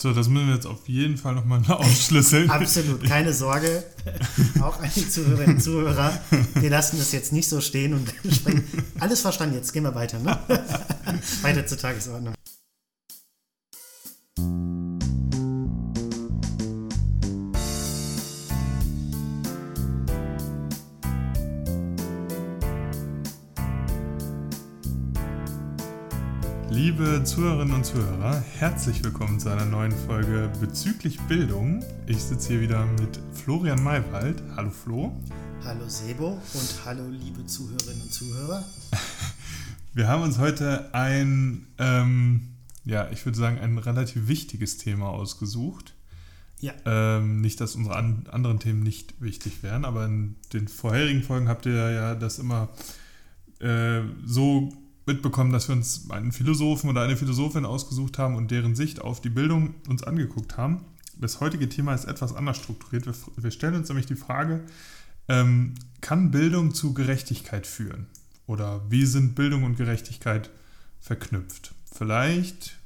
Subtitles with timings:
[0.00, 2.48] So, das müssen wir jetzt auf jeden Fall nochmal aufschlüsseln.
[2.50, 3.82] Absolut, keine Sorge.
[4.60, 6.20] Auch an die Zuhörerinnen und Zuhörer.
[6.54, 8.64] Wir lassen das jetzt nicht so stehen und sprechen.
[9.00, 10.20] Alles verstanden, jetzt gehen wir weiter.
[10.20, 10.38] Ne?
[11.42, 12.34] weiter zur Tagesordnung.
[27.28, 31.84] Zuhörerinnen und Zuhörer, herzlich willkommen zu einer neuen Folge bezüglich Bildung.
[32.06, 34.42] Ich sitze hier wieder mit Florian Maywald.
[34.56, 35.14] Hallo Flo.
[35.62, 38.64] Hallo Sebo und hallo liebe Zuhörerinnen und Zuhörer.
[39.92, 42.48] Wir haben uns heute ein, ähm,
[42.86, 45.92] ja, ich würde sagen, ein relativ wichtiges Thema ausgesucht.
[46.60, 46.72] Ja.
[46.86, 51.48] Ähm, nicht, dass unsere an anderen Themen nicht wichtig wären, aber in den vorherigen Folgen
[51.50, 52.70] habt ihr ja das immer
[53.60, 54.72] äh, so
[55.08, 59.20] mitbekommen, dass wir uns einen Philosophen oder eine Philosophin ausgesucht haben und deren Sicht auf
[59.20, 60.84] die Bildung uns angeguckt haben.
[61.16, 63.06] Das heutige Thema ist etwas anders strukturiert.
[63.06, 64.64] Wir, wir stellen uns nämlich die Frage,
[65.26, 68.06] ähm, kann Bildung zu Gerechtigkeit führen?
[68.46, 70.50] Oder wie sind Bildung und Gerechtigkeit
[71.00, 71.74] verknüpft?
[71.92, 72.78] Vielleicht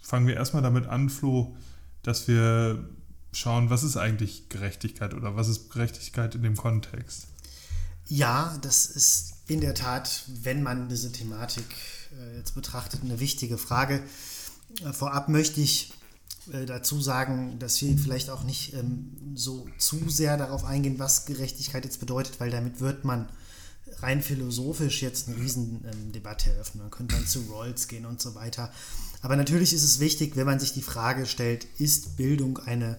[0.00, 1.56] fangen wir erstmal damit an, Flo,
[2.02, 2.88] dass wir
[3.32, 7.26] schauen, was ist eigentlich Gerechtigkeit oder was ist Gerechtigkeit in dem Kontext?
[8.06, 11.64] Ja, das ist in der Tat, wenn man diese Thematik
[12.18, 14.00] äh, jetzt betrachtet, eine wichtige Frage.
[14.84, 15.92] Äh, vorab möchte ich
[16.52, 21.26] äh, dazu sagen, dass wir vielleicht auch nicht ähm, so zu sehr darauf eingehen, was
[21.26, 23.28] Gerechtigkeit jetzt bedeutet, weil damit wird man
[23.98, 26.82] rein philosophisch jetzt eine Riesendebatte ähm, eröffnen.
[26.84, 28.72] Man könnte dann zu Rawls gehen und so weiter.
[29.20, 32.98] Aber natürlich ist es wichtig, wenn man sich die Frage stellt, ist Bildung eine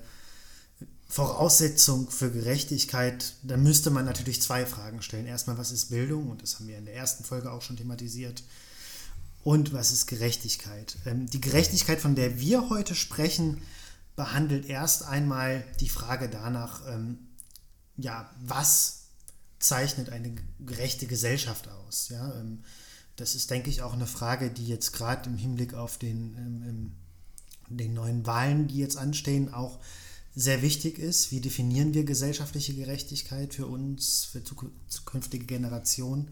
[1.11, 5.25] Voraussetzung für Gerechtigkeit, da müsste man natürlich zwei Fragen stellen.
[5.25, 6.29] Erstmal, was ist Bildung?
[6.29, 8.43] Und das haben wir in der ersten Folge auch schon thematisiert.
[9.43, 10.95] Und was ist Gerechtigkeit?
[11.05, 13.61] Ähm, die Gerechtigkeit, von der wir heute sprechen,
[14.15, 17.17] behandelt erst einmal die Frage danach, ähm,
[17.97, 19.07] ja, was
[19.59, 20.33] zeichnet eine
[20.65, 22.07] gerechte Gesellschaft aus?
[22.07, 22.63] Ja, ähm,
[23.17, 26.95] das ist, denke ich, auch eine Frage, die jetzt gerade im Hinblick auf den,
[27.67, 29.79] den neuen Wahlen, die jetzt anstehen, auch
[30.35, 31.31] sehr wichtig ist.
[31.31, 36.29] Wie definieren wir gesellschaftliche Gerechtigkeit für uns, für zukünftige Generationen?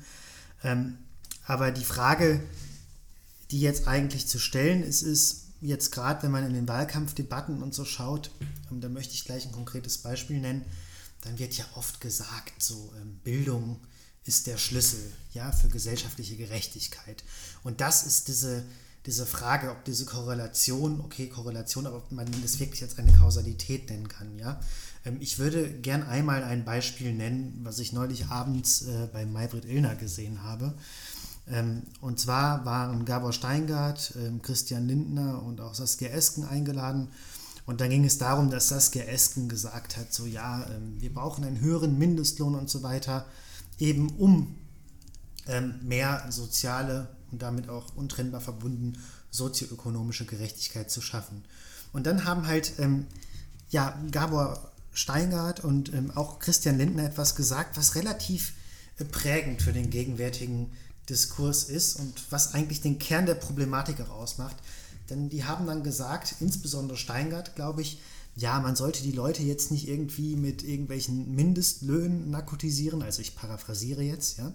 [0.64, 0.98] Ähm,
[1.46, 2.42] aber die Frage,
[3.52, 7.74] die jetzt eigentlich zu stellen ist, ist jetzt gerade, wenn man in den Wahlkampfdebatten und
[7.74, 8.32] so schaut,
[8.72, 10.64] ähm, da möchte ich gleich ein konkretes Beispiel nennen,
[11.22, 13.80] dann wird ja oft gesagt, so ähm, Bildung
[14.24, 17.24] ist der Schlüssel ja, für gesellschaftliche Gerechtigkeit.
[17.64, 18.64] Und das ist diese
[19.09, 23.90] diese Frage, ob diese Korrelation, okay, Korrelation, aber ob man das wirklich als eine Kausalität
[23.90, 24.59] nennen kann, ja.
[25.03, 29.66] Ähm, ich würde gern einmal ein Beispiel nennen, was ich neulich abends äh, bei Maybrit
[29.66, 30.75] Illner gesehen habe.
[31.47, 37.08] Ähm, und zwar waren Gabor Steingart, ähm, Christian Lindner und auch Saskia Esken eingeladen.
[37.66, 41.62] Und dann ging es darum, dass Saskia Esken gesagt hat, so ja, wir brauchen einen
[41.62, 43.28] höheren Mindestlohn und so weiter,
[43.78, 44.56] eben um
[45.84, 48.97] mehr soziale und damit auch untrennbar verbunden
[49.31, 51.44] sozioökonomische Gerechtigkeit zu schaffen.
[51.94, 53.07] Und dann haben halt ähm,
[53.69, 58.53] ja, Gabor Steingart und ähm, auch Christian Lindner etwas gesagt, was relativ
[58.97, 60.72] äh, prägend für den gegenwärtigen
[61.09, 64.57] Diskurs ist und was eigentlich den Kern der Problematik auch ausmacht.
[65.09, 68.00] Denn die haben dann gesagt, insbesondere Steingart, glaube ich,
[68.35, 74.03] ja, man sollte die Leute jetzt nicht irgendwie mit irgendwelchen Mindestlöhnen narkotisieren, also ich paraphrasiere
[74.03, 74.53] jetzt, ja,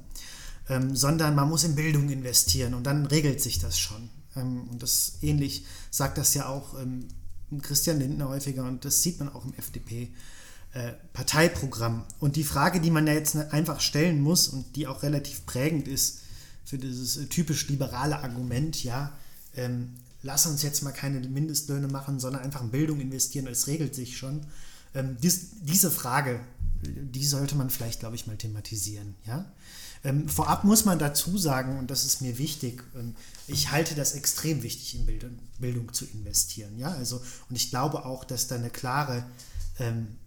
[0.69, 4.11] ähm, sondern man muss in Bildung investieren und dann regelt sich das schon.
[4.37, 7.09] Ähm, und das ähnlich sagt das ja auch ähm,
[7.63, 10.11] Christian Lindner häufiger und das sieht man auch im FDP.
[10.75, 12.05] Äh, Parteiprogramm.
[12.19, 15.87] Und die Frage, die man ja jetzt einfach stellen muss und die auch relativ prägend
[15.87, 16.19] ist
[16.65, 19.17] für dieses äh, typisch liberale Argument, ja,
[19.55, 23.95] ähm, lass uns jetzt mal keine Mindestlöhne machen, sondern einfach in Bildung investieren, es regelt
[23.95, 24.47] sich schon.
[24.97, 26.41] Ähm, dies, diese Frage,
[26.83, 29.45] die sollte man vielleicht, glaube ich, mal thematisieren, ja.
[30.05, 33.17] Ähm, vorab muss man dazu sagen, und das ist mir wichtig, ähm,
[33.47, 36.79] ich halte das extrem wichtig, in Bildung, Bildung, zu investieren.
[36.79, 36.89] Ja?
[36.89, 39.25] Also, und ich glaube auch, dass da eine klare,
[39.79, 40.19] ähm,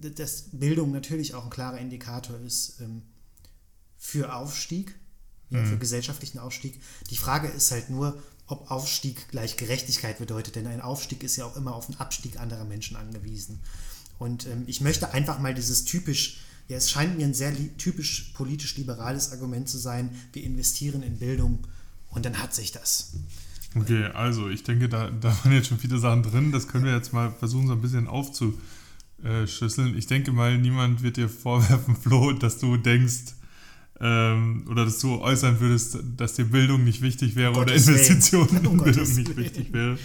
[0.00, 3.02] dass Bildung natürlich auch ein klarer Indikator ist ähm,
[3.96, 4.96] für Aufstieg,
[5.50, 5.66] ja, mhm.
[5.66, 6.80] für gesellschaftlichen Aufstieg.
[7.10, 11.44] Die Frage ist halt nur, ob Aufstieg gleich Gerechtigkeit bedeutet, denn ein Aufstieg ist ja
[11.44, 13.60] auch immer auf den Abstieg anderer Menschen angewiesen.
[14.18, 18.32] Und ähm, ich möchte einfach mal dieses typisch ja, es scheint mir ein sehr typisch
[18.34, 21.66] politisch liberales Argument zu sein, wir investieren in Bildung
[22.10, 23.12] und dann hat sich das.
[23.76, 26.52] Okay, also ich denke, da, da waren jetzt schon viele Sachen drin.
[26.52, 29.96] Das können wir jetzt mal versuchen, so ein bisschen aufzuschlüsseln.
[29.96, 33.34] Ich denke mal, niemand wird dir vorwerfen, Flo, dass du denkst,
[34.00, 38.82] ähm, oder dass du äußern würdest, dass dir Bildung nicht wichtig wäre oder Investitionen in
[38.82, 39.98] Bildung nicht wichtig wäre.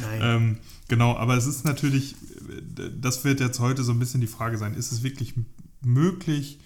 [0.00, 0.20] Nein.
[0.22, 0.56] Ähm,
[0.88, 2.16] genau, aber es ist natürlich,
[3.00, 5.34] das wird jetzt heute so ein bisschen die Frage sein, ist es wirklich
[5.82, 6.58] möglich,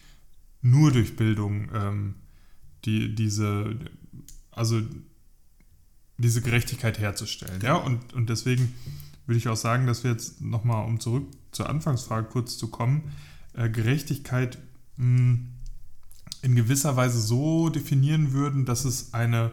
[0.62, 2.15] nur durch Bildung ähm,
[2.85, 3.77] die, diese,
[4.51, 4.83] also
[6.19, 7.61] diese Gerechtigkeit herzustellen.
[7.62, 8.75] Ja, und, und deswegen
[9.27, 13.12] würde ich auch sagen, dass wir jetzt nochmal, um zurück zur Anfangsfrage kurz zu kommen,
[13.55, 14.59] äh, Gerechtigkeit
[14.97, 15.49] mh, hm,
[16.43, 19.53] in gewisser Weise so definieren würden, dass es eine,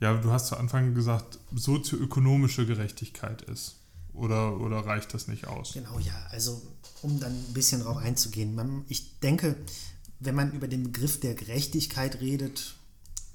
[0.00, 3.79] ja, du hast zu Anfang gesagt, sozioökonomische Gerechtigkeit ist.
[4.20, 5.72] Oder, oder reicht das nicht aus?
[5.72, 6.26] Genau, ja.
[6.30, 6.60] Also,
[7.00, 8.54] um dann ein bisschen darauf einzugehen.
[8.54, 9.56] Man, ich denke,
[10.18, 12.76] wenn man über den Begriff der Gerechtigkeit redet,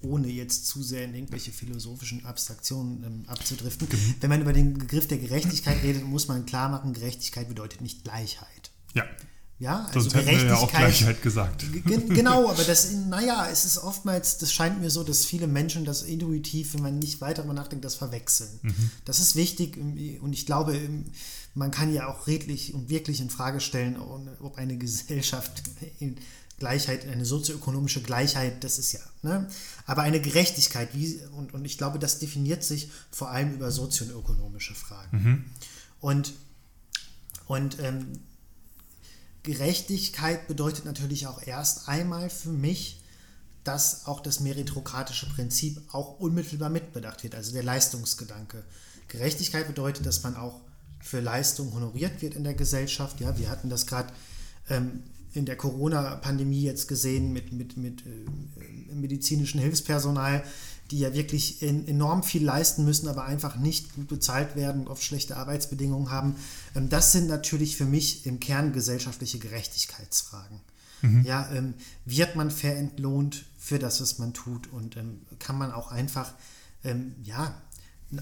[0.01, 4.15] ohne jetzt zu sehr in irgendwelche philosophischen Abstraktionen ähm, abzudriften, mhm.
[4.19, 8.03] wenn man über den Begriff der Gerechtigkeit redet, muss man klar machen, Gerechtigkeit bedeutet nicht
[8.03, 8.69] Gleichheit.
[8.93, 9.05] Ja.
[9.57, 11.65] Ja, also Sonst hätten wir ja auch Gleichheit gesagt.
[11.85, 16.03] Genau, aber das, naja, es ist oftmals, das scheint mir so, dass viele Menschen das
[16.03, 18.49] intuitiv, wenn man nicht weiter darüber nachdenkt, das verwechseln.
[18.63, 18.91] Mhm.
[19.05, 20.77] Das ist wichtig und ich glaube,
[21.53, 25.63] man kann ja auch redlich und wirklich in Frage stellen, ob eine Gesellschaft
[25.99, 26.17] in
[26.57, 29.47] Gleichheit, eine sozioökonomische Gleichheit, das ist ja, ne?
[29.85, 34.73] aber eine Gerechtigkeit, wie, und, und ich glaube, das definiert sich vor allem über sozioökonomische
[34.73, 35.23] Fragen.
[35.23, 35.45] Mhm.
[35.99, 36.33] Und,
[37.47, 38.19] und ähm,
[39.45, 43.01] Gerechtigkeit bedeutet natürlich auch erst einmal für mich,
[43.63, 48.63] dass auch das meritokratische Prinzip auch unmittelbar mitbedacht wird, also der Leistungsgedanke.
[49.07, 50.61] Gerechtigkeit bedeutet, dass man auch
[50.99, 53.21] für Leistung honoriert wird in der Gesellschaft.
[53.21, 54.11] Ja, wir hatten das gerade
[54.69, 55.03] ähm,
[55.33, 60.43] in der Corona-Pandemie jetzt gesehen mit, mit, mit äh, medizinischem Hilfspersonal,
[60.91, 64.87] die ja wirklich in, enorm viel leisten müssen, aber einfach nicht gut bezahlt werden und
[64.87, 66.35] oft schlechte Arbeitsbedingungen haben.
[66.75, 70.61] Ähm, das sind natürlich für mich im Kern gesellschaftliche Gerechtigkeitsfragen.
[71.01, 71.23] Mhm.
[71.23, 71.73] Ja, ähm,
[72.05, 76.33] wird man fair entlohnt für das, was man tut und ähm, kann man auch einfach,
[76.83, 77.61] ähm, ja,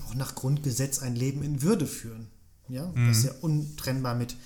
[0.07, 2.27] auch nach Grundgesetz ein Leben in Würde führen.
[2.69, 3.09] Ja, mhm.
[3.09, 4.37] was ja untrennbar mit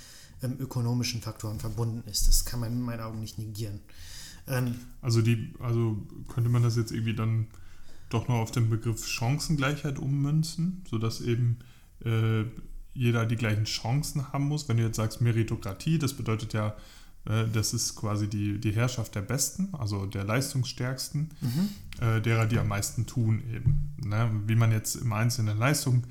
[0.42, 2.28] ähm, ökonomischen Faktoren verbunden ist.
[2.28, 3.80] Das kann man in meinen Augen nicht negieren.
[4.48, 5.98] Ähm, also die, also
[6.28, 7.48] könnte man das jetzt irgendwie dann
[8.10, 11.60] doch noch auf den Begriff Chancengleichheit ummünzen, sodass eben
[12.04, 12.44] äh,
[12.94, 14.68] jeder die gleichen Chancen haben muss.
[14.68, 16.76] Wenn du jetzt sagst Meritokratie, das bedeutet ja,
[17.26, 21.70] äh, das ist quasi die, die Herrschaft der Besten, also der Leistungsstärksten, mhm.
[22.02, 23.96] äh, derer, die am meisten tun eben.
[24.04, 24.32] Ne?
[24.48, 26.04] Wie man jetzt im Einzelnen Leistung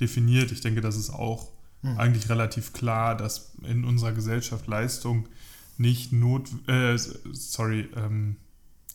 [0.00, 1.52] definiert, ich denke, das ist auch
[1.82, 1.98] mhm.
[1.98, 5.28] eigentlich relativ klar, dass in unserer Gesellschaft Leistung
[5.78, 8.36] nicht not, äh, sorry, ähm,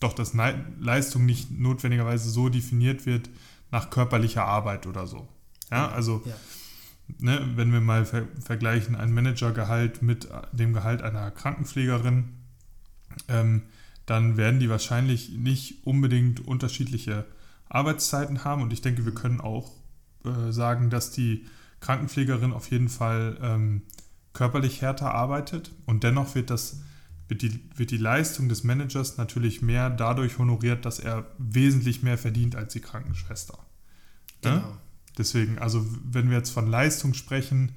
[0.04, 0.34] doch, dass
[0.80, 3.30] Leistung nicht notwendigerweise so definiert wird
[3.72, 5.28] nach körperlicher Arbeit oder so.
[5.72, 6.36] Ja, also ja.
[7.20, 12.34] Ne, wenn wir mal ver vergleichen ein Managergehalt mit dem Gehalt einer Krankenpflegerin,
[13.30, 13.64] ähm,
[14.06, 17.26] dann werden die wahrscheinlich nicht unbedingt unterschiedliche
[17.70, 19.72] Arbeitszeiten haben und ich denke, wir können auch
[20.26, 21.46] äh, sagen, dass die
[21.80, 23.84] Krankenpflegerin auf jeden Fall ähm,
[24.34, 26.82] körperlich härter arbeitet und dennoch wird das
[27.28, 32.18] wird die, wird die Leistung des Managers natürlich mehr dadurch honoriert, dass er wesentlich mehr
[32.18, 33.58] verdient als die Krankenschwester.
[34.44, 34.52] Ne?
[34.52, 34.56] Genau.
[34.56, 34.78] Ne?
[35.18, 37.72] Deswegen, also wenn wir jetzt von Leistung sprechen,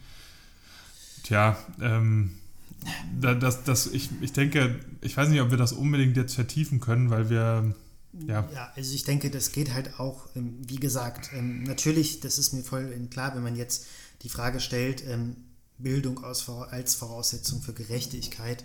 [1.23, 2.33] tja, ähm,
[3.19, 7.11] das, das, ich, ich denke, ich weiß nicht, ob wir das unbedingt jetzt vertiefen können,
[7.11, 7.75] weil wir
[8.27, 8.49] ja.
[8.53, 12.53] ja, also ich denke, das geht halt auch, ähm, wie gesagt, ähm, natürlich, das ist
[12.53, 13.87] mir voll klar, wenn man jetzt
[14.23, 15.37] die Frage stellt, ähm,
[15.79, 18.65] Bildung als Voraussetzung für Gerechtigkeit,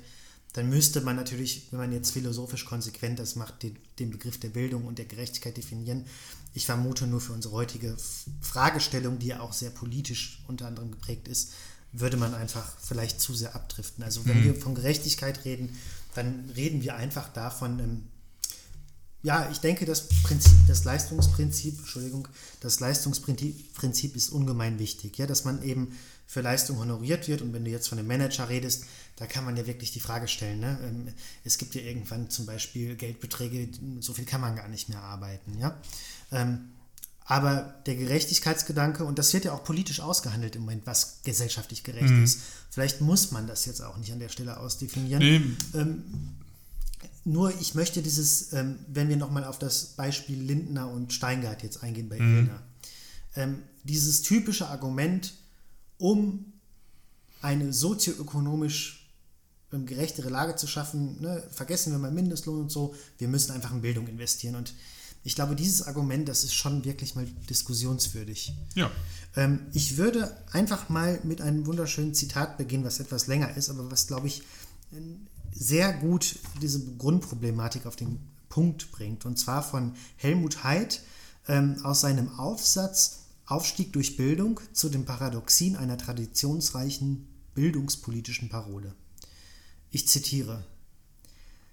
[0.56, 4.48] dann müsste man natürlich, wenn man jetzt philosophisch konsequent das macht, den, den, Begriff der
[4.48, 6.06] Bildung und der Gerechtigkeit definieren.
[6.54, 7.98] Ich vermute nur für unsere heutige
[8.40, 11.52] Fragestellung, die ja auch sehr politisch unter anderem geprägt ist,
[11.92, 14.02] würde man einfach vielleicht zu sehr abdriften.
[14.02, 14.44] Also wenn mhm.
[14.46, 15.78] wir von Gerechtigkeit reden,
[16.14, 18.04] dann reden wir einfach davon, ähm,
[19.22, 22.30] ja, ich denke, das Prinzip, das Leistungsprinzip, Entschuldigung,
[22.62, 25.98] das Leistungsprinzip ist ungemein wichtig, ja, dass man eben
[26.28, 27.42] für Leistung honoriert wird.
[27.42, 30.28] Und wenn du jetzt von einem Manager redest, da kann man ja wirklich die Frage
[30.28, 30.60] stellen.
[30.60, 30.78] Ne?
[30.84, 31.08] Ähm,
[31.44, 35.58] es gibt ja irgendwann zum Beispiel Geldbeträge, so viel kann man gar nicht mehr arbeiten.
[35.60, 35.80] Ja?
[36.32, 36.70] Ähm,
[37.28, 42.12] aber der Gerechtigkeitsgedanke, und das wird ja auch politisch ausgehandelt im Moment, was gesellschaftlich gerecht
[42.12, 42.24] mhm.
[42.24, 42.42] ist.
[42.70, 45.24] Vielleicht muss man das jetzt auch nicht an der Stelle ausdefinieren.
[45.24, 45.42] Nee.
[45.80, 46.04] Ähm,
[47.24, 51.82] nur ich möchte dieses, ähm, wenn wir nochmal auf das Beispiel Lindner und Steingart jetzt
[51.82, 52.38] eingehen bei mhm.
[52.38, 52.64] Elena,
[53.36, 55.34] ähm, dieses typische Argument,
[55.98, 56.54] um
[57.42, 59.12] eine sozioökonomisch
[59.72, 63.72] ähm, gerechtere Lage zu schaffen, ne, vergessen wir mal Mindestlohn und so, wir müssen einfach
[63.72, 64.56] in Bildung investieren.
[64.56, 64.74] Und
[65.24, 68.54] ich glaube, dieses Argument, das ist schon wirklich mal diskussionswürdig.
[68.76, 68.92] Ja.
[69.36, 73.90] Ähm, ich würde einfach mal mit einem wunderschönen Zitat beginnen, was etwas länger ist, aber
[73.92, 74.44] was, glaube ich,
[75.52, 79.26] sehr gut diese Grundproblematik auf den Punkt bringt.
[79.26, 81.02] Und zwar von Helmut Haidt
[81.48, 88.96] ähm, aus seinem Aufsatz Aufstieg durch Bildung zu den Paradoxien einer traditionsreichen bildungspolitischen Parole.
[89.92, 90.66] Ich zitiere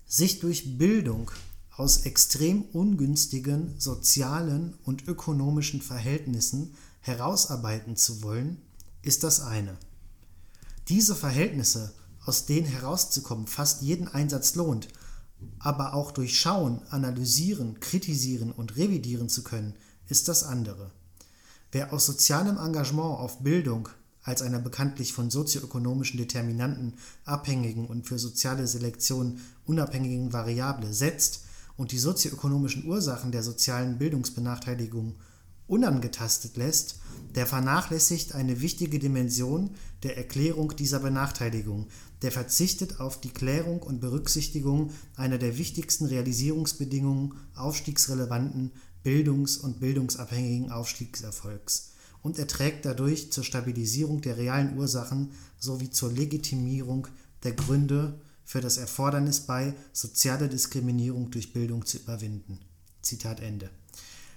[0.06, 1.30] Sich durch Bildung
[1.74, 8.60] aus extrem ungünstigen sozialen und ökonomischen Verhältnissen herausarbeiten zu wollen,
[9.00, 9.76] ist das eine.
[10.88, 14.88] Diese Verhältnisse, aus denen herauszukommen fast jeden Einsatz lohnt,
[15.58, 19.74] aber auch durchschauen, analysieren, kritisieren und revidieren zu können,
[20.06, 20.92] ist das andere.
[21.72, 23.88] Wer aus sozialem Engagement auf Bildung
[24.22, 26.92] als einer bekanntlich von sozioökonomischen Determinanten
[27.24, 31.44] abhängigen und für soziale Selektion unabhängigen Variable setzt
[31.78, 35.14] und die sozioökonomischen Ursachen der sozialen Bildungsbenachteiligung
[35.66, 36.96] unangetastet lässt,
[37.34, 39.70] der vernachlässigt eine wichtige Dimension
[40.02, 41.86] der Erklärung dieser Benachteiligung,
[42.20, 50.70] der verzichtet auf die Klärung und Berücksichtigung einer der wichtigsten Realisierungsbedingungen aufstiegsrelevanten bildungs- und bildungsabhängigen
[50.70, 51.92] Aufstiegserfolgs
[52.22, 57.08] und er trägt dadurch zur Stabilisierung der realen Ursachen sowie zur Legitimierung
[57.42, 62.58] der Gründe für das Erfordernis bei, soziale Diskriminierung durch Bildung zu überwinden.
[63.02, 63.70] Zitat Ende.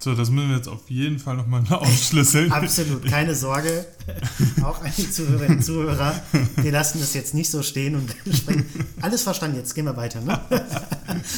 [0.06, 2.52] So, das müssen wir jetzt auf jeden Fall nochmal aufschlüsseln.
[2.52, 3.88] Absolut, keine Sorge.
[4.62, 6.22] Auch an die Zuhörerinnen und Zuhörer.
[6.58, 8.68] Wir lassen das jetzt nicht so stehen und sprechen.
[9.02, 10.22] Alles verstanden, jetzt gehen wir weiter.
[10.22, 10.40] Ne?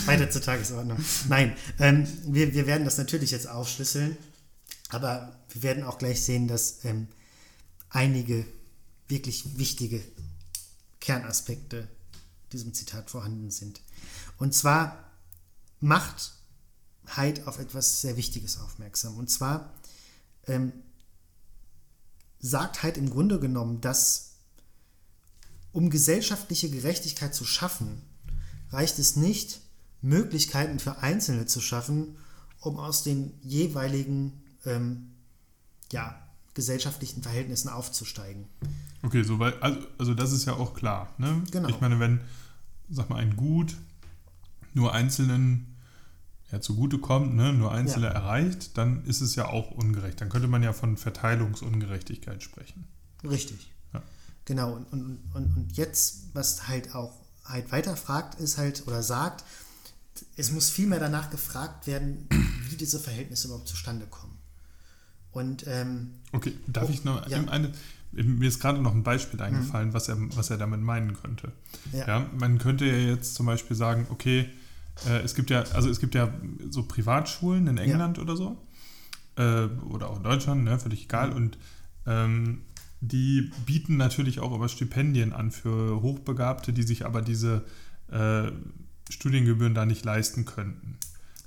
[0.05, 0.97] weiter zur Tagesordnung.
[1.29, 4.17] Nein, ähm, wir, wir werden das natürlich jetzt aufschlüsseln.
[4.89, 7.07] Aber wir werden auch gleich sehen, dass ähm,
[7.89, 8.45] einige
[9.07, 10.01] wirklich wichtige
[10.99, 11.87] Kernaspekte
[12.51, 13.79] diesem Zitat vorhanden sind.
[14.37, 15.09] Und zwar
[15.79, 16.33] macht
[17.45, 19.17] auf etwas sehr Wichtiges aufmerksam.
[19.17, 19.73] Und zwar
[20.45, 20.73] ähm,
[22.39, 24.35] sagt Heid im Grunde genommen, dass
[25.71, 28.01] um gesellschaftliche Gerechtigkeit zu schaffen,
[28.71, 29.61] reicht es nicht,
[30.01, 32.17] Möglichkeiten für Einzelne zu schaffen,
[32.59, 35.11] um aus den jeweiligen ähm,
[35.91, 36.19] ja,
[36.53, 38.45] gesellschaftlichen Verhältnissen aufzusteigen.
[39.03, 41.13] Okay, so weil, also, also das ist ja auch klar.
[41.17, 41.43] Ne?
[41.51, 41.69] Genau.
[41.69, 42.21] Ich meine, wenn,
[42.89, 43.75] sag mal, ein Gut
[44.73, 45.76] nur Einzelnen
[46.51, 48.13] ja, zugutekommt, ne, nur Einzelne ja.
[48.13, 50.21] erreicht, dann ist es ja auch ungerecht.
[50.21, 52.85] Dann könnte man ja von Verteilungsungerechtigkeit sprechen.
[53.23, 53.71] Richtig.
[53.93, 54.01] Ja.
[54.45, 57.13] Genau, und, und, und, und jetzt, was halt auch
[57.43, 59.43] halt weiterfragt, ist halt oder sagt,
[60.35, 62.27] es muss viel mehr danach gefragt werden,
[62.69, 64.37] wie diese Verhältnisse überhaupt zustande kommen.
[65.31, 67.43] Und, ähm, okay, darf oh, ich noch ja.
[67.43, 67.71] eine,
[68.11, 69.93] mir ist gerade noch ein Beispiel eingefallen, mhm.
[69.93, 71.51] was, er, was er damit meinen könnte.
[71.91, 72.07] Ja.
[72.07, 72.29] ja.
[72.39, 74.49] man könnte ja jetzt zum Beispiel sagen, okay,
[75.07, 76.33] äh, es gibt ja, also es gibt ja
[76.69, 78.23] so Privatschulen in England ja.
[78.23, 78.57] oder so,
[79.35, 81.57] äh, oder auch in Deutschland, ne, völlig egal, und
[82.05, 82.61] ähm,
[82.99, 87.63] die bieten natürlich auch aber Stipendien an für Hochbegabte, die sich aber diese
[88.11, 88.51] äh,
[89.09, 90.97] Studiengebühren da nicht leisten könnten.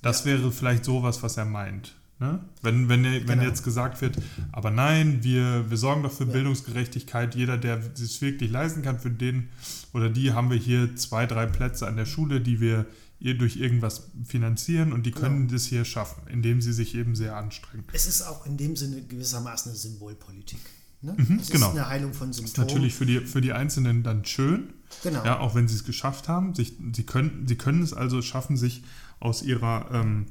[0.02, 0.32] Das ja.
[0.32, 1.96] wäre vielleicht sowas, was er meint.
[2.20, 2.38] Ne?
[2.60, 3.42] Wenn, wenn, wenn genau.
[3.42, 4.18] jetzt gesagt wird,
[4.52, 6.32] aber nein, wir, wir sorgen doch für ja.
[6.32, 9.48] Bildungsgerechtigkeit, jeder, der es wirklich leisten kann, für den
[9.94, 12.84] oder die haben wir hier zwei, drei Plätze an der Schule, die wir
[13.20, 15.52] ihr durch irgendwas finanzieren und die können genau.
[15.52, 17.84] das hier schaffen, indem sie sich eben sehr anstrengen.
[17.92, 20.60] Es ist auch in dem Sinne gewissermaßen eine Symbolpolitik.
[21.02, 21.14] Ne?
[21.16, 21.68] Mhm, es genau.
[21.68, 22.54] ist eine Heilung von Symptomen.
[22.56, 24.72] Das ist natürlich für die, für die Einzelnen dann schön,
[25.02, 25.24] genau.
[25.24, 26.54] ja, auch wenn sie es geschafft haben.
[26.54, 28.82] Sich, sie, können, sie können es also schaffen, sich
[29.18, 30.26] aus ihrer ähm,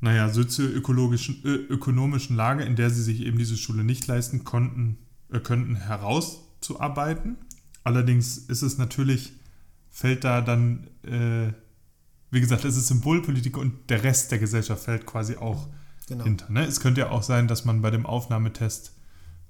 [0.00, 4.98] naja, sozioökologischen ökonomischen Lage, in der sie sich eben diese Schule nicht leisten konnten,
[5.32, 7.36] äh, könnten, herauszuarbeiten.
[7.82, 9.32] Allerdings ist es natürlich,
[9.90, 11.52] fällt da dann, äh,
[12.36, 15.66] wie gesagt, es ist Symbolpolitik und der Rest der Gesellschaft fällt quasi auch
[16.06, 16.24] genau.
[16.24, 16.50] hinter.
[16.50, 16.64] Ne?
[16.64, 18.92] Es könnte ja auch sein, dass man bei dem Aufnahmetest,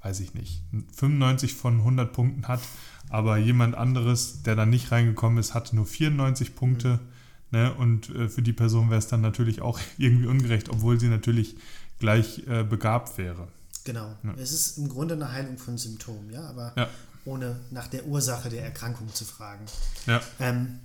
[0.02, 0.62] weiß ich nicht,
[0.96, 2.60] 95 von 100 Punkten hat,
[3.08, 6.88] aber jemand anderes, der da nicht reingekommen ist, hatte nur 94 Punkte.
[6.94, 7.16] Mhm
[7.50, 7.72] Ne?
[7.74, 11.56] Und äh, für die Person wäre es dann natürlich auch irgendwie ungerecht, obwohl sie natürlich
[11.98, 13.48] gleich äh, begabt wäre.
[13.84, 14.14] Genau.
[14.22, 14.34] Ja.
[14.36, 16.88] Es ist im Grunde eine Heilung von Symptomen, ja, aber ja.
[17.24, 19.64] ohne nach der Ursache der Erkrankung zu fragen.
[20.06, 20.20] Ja.
[20.40, 20.80] Ähm,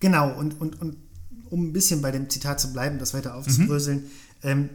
[0.00, 0.96] genau, und, und, und
[1.50, 4.48] um ein bisschen bei dem Zitat zu bleiben, das weiter aufzubröseln, mhm.
[4.48, 4.68] ähm,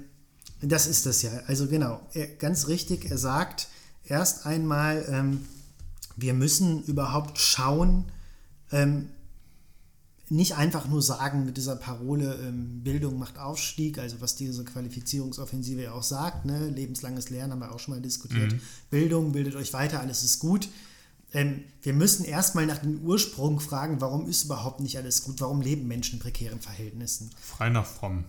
[0.62, 1.32] das ist das ja.
[1.48, 3.68] Also genau, er, ganz richtig, er sagt
[4.06, 5.46] erst einmal, ähm,
[6.16, 8.06] wir müssen überhaupt schauen,
[8.72, 9.10] ähm,
[10.30, 15.84] nicht einfach nur sagen mit dieser Parole, ähm, Bildung macht Aufstieg, also was diese Qualifizierungsoffensive
[15.84, 16.70] ja auch sagt, ne?
[16.70, 18.54] lebenslanges Lernen haben wir auch schon mal diskutiert.
[18.54, 18.62] Mhm.
[18.90, 20.70] Bildung, bildet euch weiter, alles ist gut.
[21.34, 25.42] Ähm, wir müssen erstmal nach dem Ursprung fragen, warum ist überhaupt nicht alles gut?
[25.42, 27.32] Warum leben Menschen in prekären Verhältnissen?
[27.42, 28.24] Frei nach fromm.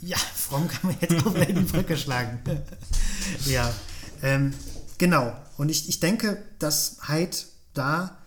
[0.00, 2.40] Ja, fromm kann man jetzt auch in die Brücke schlagen.
[3.46, 3.72] ja,
[4.22, 4.52] ähm,
[4.98, 5.32] genau.
[5.56, 8.18] Und ich, ich denke, dass Heid da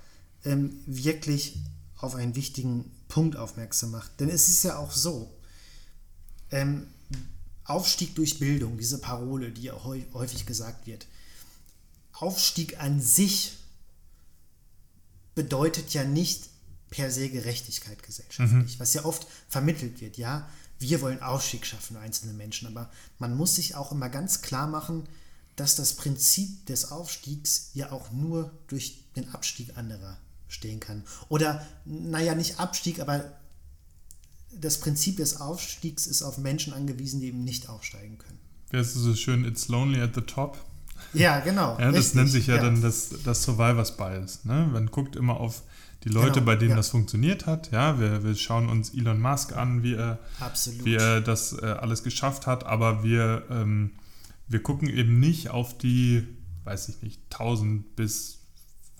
[0.45, 1.57] ähm, wirklich
[1.97, 4.19] auf einen wichtigen Punkt aufmerksam macht.
[4.19, 5.31] Denn es ist ja auch so,
[6.51, 6.87] ähm,
[7.65, 11.07] Aufstieg durch Bildung, diese Parole, die ja häufig gesagt wird.
[12.23, 13.57] Aufstieg an sich
[15.35, 16.49] bedeutet ja nicht
[16.89, 18.79] per se Gerechtigkeit gesellschaftlich, mhm.
[18.79, 20.49] was ja oft vermittelt wird, ja.
[20.79, 22.89] Wir wollen Aufstieg schaffen, einzelne Menschen, aber
[23.19, 25.03] man muss sich auch immer ganz klar machen,
[25.57, 31.03] dass das Prinzip des Aufstiegs ja auch nur durch den Abstieg anderer stehen kann.
[31.29, 33.37] Oder, naja, nicht Abstieg, aber
[34.51, 38.39] das Prinzip des Aufstiegs ist auf Menschen angewiesen, die eben nicht aufsteigen können.
[38.69, 40.57] Wie heißt es so schön, it's lonely at the top?
[41.13, 41.77] Ja, genau.
[41.79, 44.45] ja, das richtig, nennt sich ja, ja, dann das, das Survivors Bias.
[44.45, 44.69] Ne?
[44.71, 45.63] Man guckt immer auf
[46.03, 46.75] die Leute, genau, bei denen ja.
[46.77, 47.71] das funktioniert hat.
[47.71, 50.19] Ja, wir, wir schauen uns Elon Musk an, wie er,
[50.83, 53.91] wie er das äh, alles geschafft hat, aber wir, ähm,
[54.47, 56.27] wir gucken eben nicht auf die,
[56.65, 58.39] weiß ich nicht, 1000 bis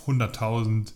[0.05, 0.93] 100.000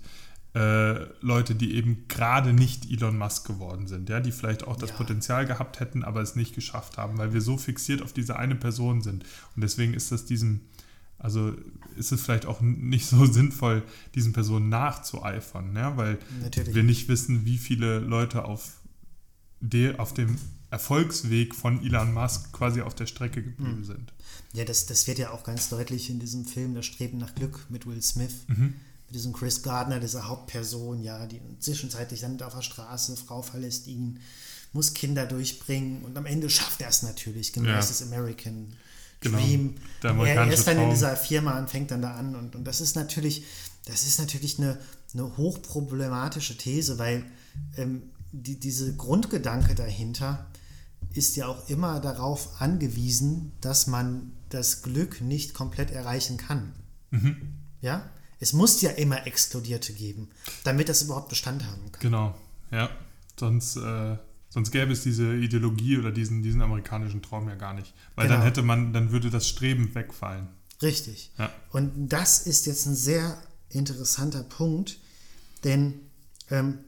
[0.58, 4.92] äh, Leute, die eben gerade nicht Elon Musk geworden sind, ja, die vielleicht auch das
[4.92, 4.96] ja.
[4.96, 8.56] Potenzial gehabt hätten, aber es nicht geschafft haben, weil wir so fixiert auf diese eine
[8.56, 9.24] Person sind.
[9.56, 10.62] Und deswegen ist das diesem,
[11.20, 11.54] also
[11.96, 13.84] ist es vielleicht auch nicht so sinnvoll,
[14.16, 16.76] diesen Personen nachzueifern, ja, weil Natürlich.
[16.76, 18.78] wir nicht wissen, wie viele Leute auf,
[19.60, 20.38] de, auf dem
[20.70, 23.86] Erfolgsweg von Elon Musk quasi auf der Strecke geblieben mhm.
[23.86, 24.14] sind.
[24.54, 27.66] Ja, das, das wird ja auch ganz deutlich in diesem Film Das Streben nach Glück
[27.70, 28.34] mit Will Smith.
[28.48, 28.74] Mhm
[29.08, 33.88] mit diesem Chris Gardner, dieser Hauptperson, ja, die zwischenzeitlich dann auf der Straße, Frau verlässt
[33.88, 34.20] ihn,
[34.74, 37.80] muss Kinder durchbringen und am Ende schafft er es natürlich, gemäß ja.
[37.80, 38.74] des American
[39.20, 39.38] genau.
[39.38, 39.76] Dream.
[40.04, 42.96] Er, ist dann in dieser Firma und fängt dann da an und, und das ist
[42.96, 43.46] natürlich,
[43.86, 44.78] das ist natürlich eine,
[45.14, 47.26] eine hochproblematische These, weil
[47.78, 50.48] ähm, die, diese Grundgedanke dahinter
[51.14, 56.74] ist ja auch immer darauf angewiesen, dass man das Glück nicht komplett erreichen kann.
[57.12, 57.54] Mhm.
[57.82, 58.10] Ja?
[58.40, 60.30] Es muss ja immer Exkludierte geben,
[60.64, 62.02] damit das überhaupt Bestand haben kann.
[62.02, 62.36] Genau,
[62.72, 62.90] ja.
[63.40, 64.18] Sonst, äh,
[64.58, 67.94] sonst gäbe es diese Ideologie oder diesen, diesen amerikanischen Traum ja gar nicht.
[68.16, 68.40] Weil genau.
[68.40, 70.48] dann hätte man, dann würde das Streben wegfallen.
[70.82, 71.30] Richtig.
[71.38, 71.52] Ja.
[71.70, 73.38] Und das ist jetzt ein sehr
[73.70, 74.98] interessanter Punkt,
[75.64, 76.00] denn
[76.50, 76.80] ähm,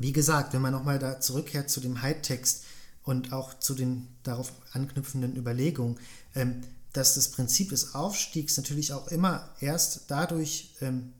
[0.00, 2.64] wie gesagt, wenn man nochmal da zurückkehrt zu dem Hype-Text
[3.04, 6.00] und auch zu den darauf anknüpfenden Überlegungen,
[6.34, 11.12] ähm, dass das Prinzip des Aufstiegs natürlich auch immer erst dadurch ähm,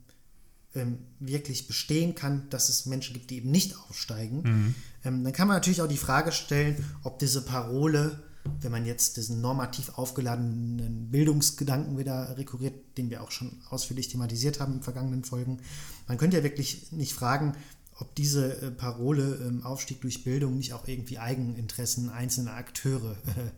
[0.75, 4.41] ähm, wirklich bestehen kann, dass es Menschen gibt, die eben nicht aufsteigen.
[4.41, 4.75] Mhm.
[5.07, 8.23] Ähm, dann kann man natürlich auch die Frage stellen, ob diese Parole,
[8.61, 14.59] wenn man jetzt diesen normativ aufgeladenen Bildungsgedanken wieder rekurriert, den wir auch schon ausführlich thematisiert
[14.59, 15.59] haben in vergangenen Folgen,
[16.07, 17.55] man könnte ja wirklich nicht fragen,
[17.99, 23.49] ob diese äh, Parole ähm, Aufstieg durch Bildung nicht auch irgendwie Eigeninteressen einzelner Akteure äh,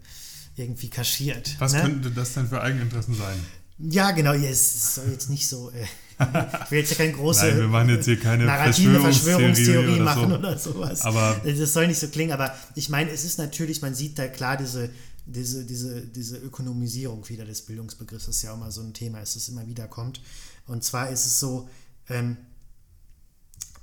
[0.61, 1.55] irgendwie kaschiert.
[1.59, 1.81] Was ne?
[1.81, 3.37] könnte das denn für Eigeninteressen sein?
[3.79, 5.71] Ja, genau, es soll jetzt nicht so.
[5.71, 5.85] Äh,
[6.19, 10.03] ich will jetzt ja keine große Nein, wir machen jetzt hier keine narrative Verschwörungstheorie, oder
[10.03, 10.35] machen so.
[10.35, 11.01] oder sowas.
[11.01, 14.27] Aber das soll nicht so klingen, aber ich meine, es ist natürlich, man sieht da
[14.27, 14.89] klar diese,
[15.25, 19.19] diese, diese, diese Ökonomisierung wieder des Bildungsbegriffs, das ist ja auch mal so ein Thema
[19.21, 20.21] ist, das immer wieder kommt.
[20.67, 21.69] Und zwar ist es so,
[22.09, 22.37] ähm,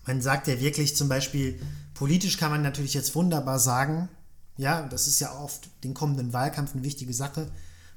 [0.07, 1.61] man sagt ja wirklich zum Beispiel,
[1.95, 4.09] politisch kann man natürlich jetzt wunderbar sagen,
[4.57, 7.51] ja, das ist ja oft den kommenden Wahlkampf eine wichtige Sache.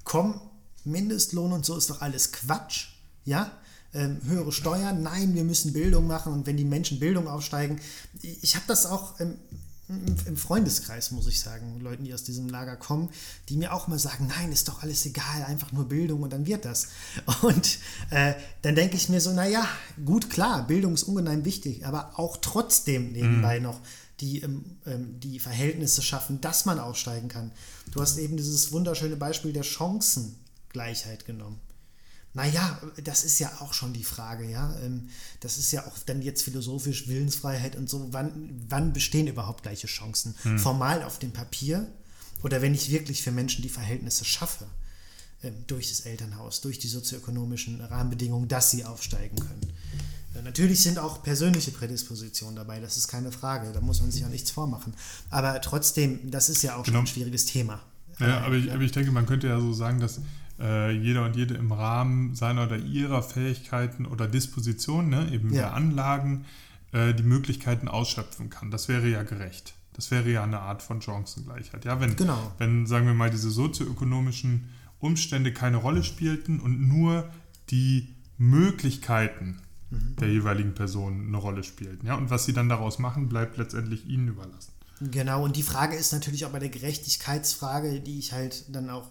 [0.04, 0.42] Komm,
[0.84, 2.90] Mindestlohn und so ist doch alles Quatsch.
[3.26, 3.52] Ja,
[3.94, 7.80] ähm, höhere Steuern, nein, wir müssen Bildung machen und wenn die Menschen Bildung aufsteigen,
[8.22, 9.36] ich habe das auch ähm,
[9.90, 13.10] im Freundeskreis, muss ich sagen, Leuten, die aus diesem Lager kommen,
[13.50, 16.46] die mir auch mal sagen, nein, ist doch alles egal, einfach nur Bildung und dann
[16.46, 16.90] wird das.
[17.42, 17.80] Und
[18.12, 19.68] äh, dann denke ich mir so, naja,
[20.06, 23.64] gut, klar, Bildung ist ungemein wichtig, aber auch trotzdem nebenbei mhm.
[23.64, 23.80] noch
[24.22, 27.52] die ähm, ähm, die Verhältnisse schaffen, dass man aufsteigen kann.
[27.92, 31.60] Du hast eben dieses wunderschöne Beispiel der Chancengleichheit genommen.
[32.40, 34.74] Naja, das ist ja auch schon die Frage, ja.
[34.82, 35.10] Ähm,
[35.42, 38.08] das ist ja auch dann jetzt philosophisch Willensfreiheit und so.
[38.12, 38.32] Wann,
[38.70, 40.34] wann bestehen überhaupt gleiche Chancen?
[40.44, 40.58] Hm.
[40.58, 41.86] Formal auf dem Papier
[42.42, 44.66] oder wenn ich wirklich für Menschen die Verhältnisse schaffe,
[45.44, 49.74] ähm, durch das Elternhaus, durch die sozioökonomischen Rahmenbedingungen, dass sie aufsteigen können.
[50.42, 54.30] Natürlich sind auch persönliche Prädispositionen dabei, das ist keine Frage, da muss man sich auch
[54.30, 54.94] nichts vormachen.
[55.30, 57.00] Aber trotzdem, das ist ja auch genau.
[57.00, 57.82] schon ein schwieriges Thema.
[58.20, 60.22] Ja, aber ich, aber ich denke, man könnte ja so sagen, dass
[60.60, 65.62] äh, jeder und jede im Rahmen seiner oder ihrer Fähigkeiten oder Dispositionen, ne, eben ja.
[65.62, 66.46] der Anlagen,
[66.92, 68.72] äh, die Möglichkeiten ausschöpfen kann.
[68.72, 69.74] Das wäre ja gerecht.
[69.94, 71.86] Das wäre ja eine Art von Chancengleichheit.
[71.86, 72.54] Ja, wenn, genau.
[72.58, 74.70] wenn sagen wir mal, diese sozioökonomischen
[75.00, 77.30] Umstände keine Rolle spielten und nur
[77.70, 80.16] die Möglichkeiten mhm.
[80.20, 82.08] der jeweiligen Person eine Rolle spielten.
[82.08, 84.74] Ja, und was sie dann daraus machen, bleibt letztendlich ihnen überlassen.
[85.02, 89.10] Genau, und die Frage ist natürlich auch bei der Gerechtigkeitsfrage, die ich halt dann auch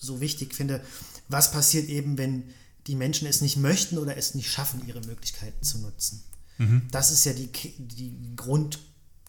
[0.00, 0.82] so wichtig finde,
[1.28, 2.44] was passiert eben, wenn
[2.86, 6.22] die Menschen es nicht möchten oder es nicht schaffen, ihre Möglichkeiten zu nutzen.
[6.58, 6.82] Mhm.
[6.90, 8.78] Das ist ja die, die Grund,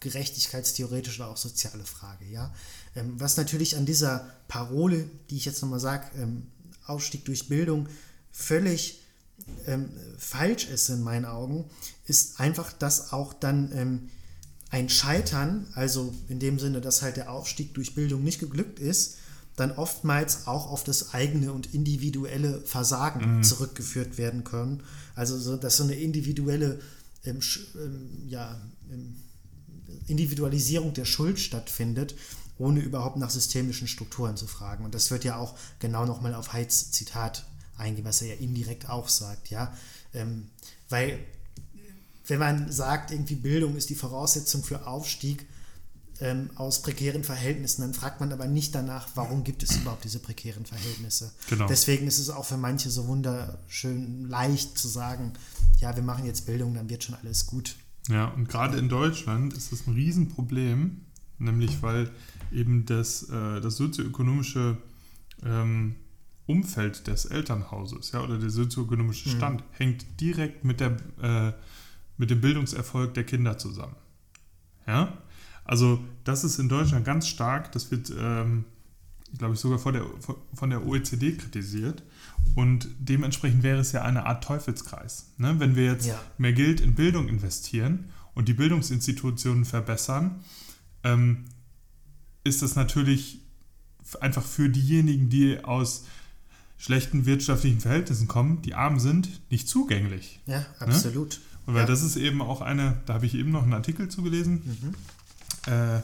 [0.00, 2.24] gerechtigkeitstheoretische oder auch soziale Frage.
[2.26, 2.54] Ja?
[2.94, 6.46] Ähm, was natürlich an dieser Parole, die ich jetzt nochmal sage, ähm,
[6.86, 7.88] Aufstieg durch Bildung,
[8.30, 9.00] völlig
[9.66, 11.68] ähm, falsch ist in meinen Augen,
[12.06, 14.08] ist einfach, dass auch dann ähm,
[14.70, 19.16] ein Scheitern, also in dem Sinne, dass halt der Aufstieg durch Bildung nicht geglückt ist,
[19.58, 23.42] dann oftmals auch auf das eigene und individuelle Versagen mhm.
[23.42, 24.82] zurückgeführt werden können.
[25.14, 26.80] Also so, dass so eine individuelle
[27.24, 27.40] ähm,
[27.74, 29.16] ähm, ja, ähm,
[30.06, 32.14] Individualisierung der Schuld stattfindet,
[32.58, 34.84] ohne überhaupt nach systemischen Strukturen zu fragen.
[34.84, 37.44] Und das wird ja auch genau nochmal auf Heids Zitat
[37.76, 39.76] eingehen, was er ja indirekt auch sagt, ja.
[40.14, 40.48] Ähm,
[40.88, 41.18] weil
[42.26, 45.46] wenn man sagt, irgendwie Bildung ist die Voraussetzung für Aufstieg,
[46.20, 47.82] ähm, aus prekären Verhältnissen.
[47.82, 51.32] Dann fragt man aber nicht danach, warum gibt es überhaupt diese prekären Verhältnisse.
[51.48, 51.66] Genau.
[51.66, 55.32] Deswegen ist es auch für manche so wunderschön leicht zu sagen,
[55.80, 57.76] ja, wir machen jetzt Bildung, dann wird schon alles gut.
[58.08, 61.02] Ja, und gerade in Deutschland ist das ein Riesenproblem,
[61.38, 62.10] nämlich weil
[62.50, 64.78] eben das, äh, das sozioökonomische
[65.44, 65.96] ähm,
[66.46, 69.36] Umfeld des Elternhauses ja, oder der sozioökonomische mhm.
[69.36, 69.66] Stand mhm.
[69.72, 71.52] hängt direkt mit, der, äh,
[72.16, 73.96] mit dem Bildungserfolg der Kinder zusammen.
[74.86, 75.18] Ja?
[75.68, 78.64] Also das ist in Deutschland ganz stark, das wird, ähm,
[79.36, 80.04] glaube ich, sogar von der,
[80.54, 82.02] von der OECD kritisiert.
[82.56, 85.26] Und dementsprechend wäre es ja eine Art Teufelskreis.
[85.36, 85.60] Ne?
[85.60, 86.18] Wenn wir jetzt ja.
[86.38, 90.40] mehr Geld in Bildung investieren und die Bildungsinstitutionen verbessern,
[91.04, 91.44] ähm,
[92.44, 93.42] ist das natürlich
[94.20, 96.06] einfach für diejenigen, die aus
[96.78, 100.40] schlechten wirtschaftlichen Verhältnissen kommen, die arm sind, nicht zugänglich.
[100.46, 100.66] Ja, ne?
[100.78, 101.32] absolut.
[101.32, 101.58] Ne?
[101.66, 101.86] Und weil ja.
[101.86, 104.94] das ist eben auch eine, da habe ich eben noch einen Artikel zugelesen, mhm
[105.68, 106.00] äh,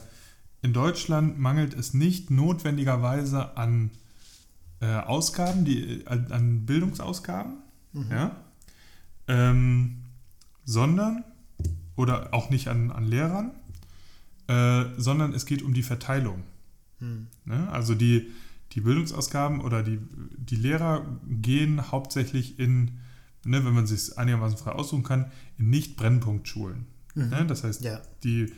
[0.61, 3.91] in Deutschland mangelt es nicht notwendigerweise an
[4.79, 7.53] äh, Ausgaben, die, an, an Bildungsausgaben,
[7.93, 8.11] mhm.
[8.11, 8.35] ja,
[9.27, 9.97] ähm,
[10.65, 11.23] sondern,
[11.95, 13.51] oder auch nicht an, an Lehrern,
[14.47, 16.43] äh, sondern es geht um die Verteilung.
[16.99, 17.27] Mhm.
[17.45, 17.69] Ne?
[17.71, 18.31] Also die,
[18.73, 19.99] die Bildungsausgaben oder die,
[20.37, 22.99] die Lehrer gehen hauptsächlich in,
[23.43, 26.85] ne, wenn man sich einigermaßen frei aussuchen kann, in Nicht-Brennpunktschulen.
[27.13, 27.29] Mhm.
[27.29, 27.45] Ne?
[27.45, 28.01] Das heißt, ja.
[28.23, 28.51] die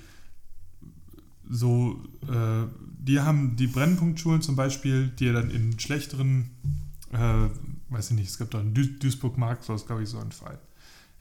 [1.49, 2.67] so, äh,
[2.99, 6.49] die haben die Brennpunktschulen zum Beispiel, die ja dann in schlechteren,
[7.11, 7.49] äh,
[7.89, 10.59] weiß ich nicht, es gibt auch in Duisburg-Markt, ist glaube ich so ein Fall.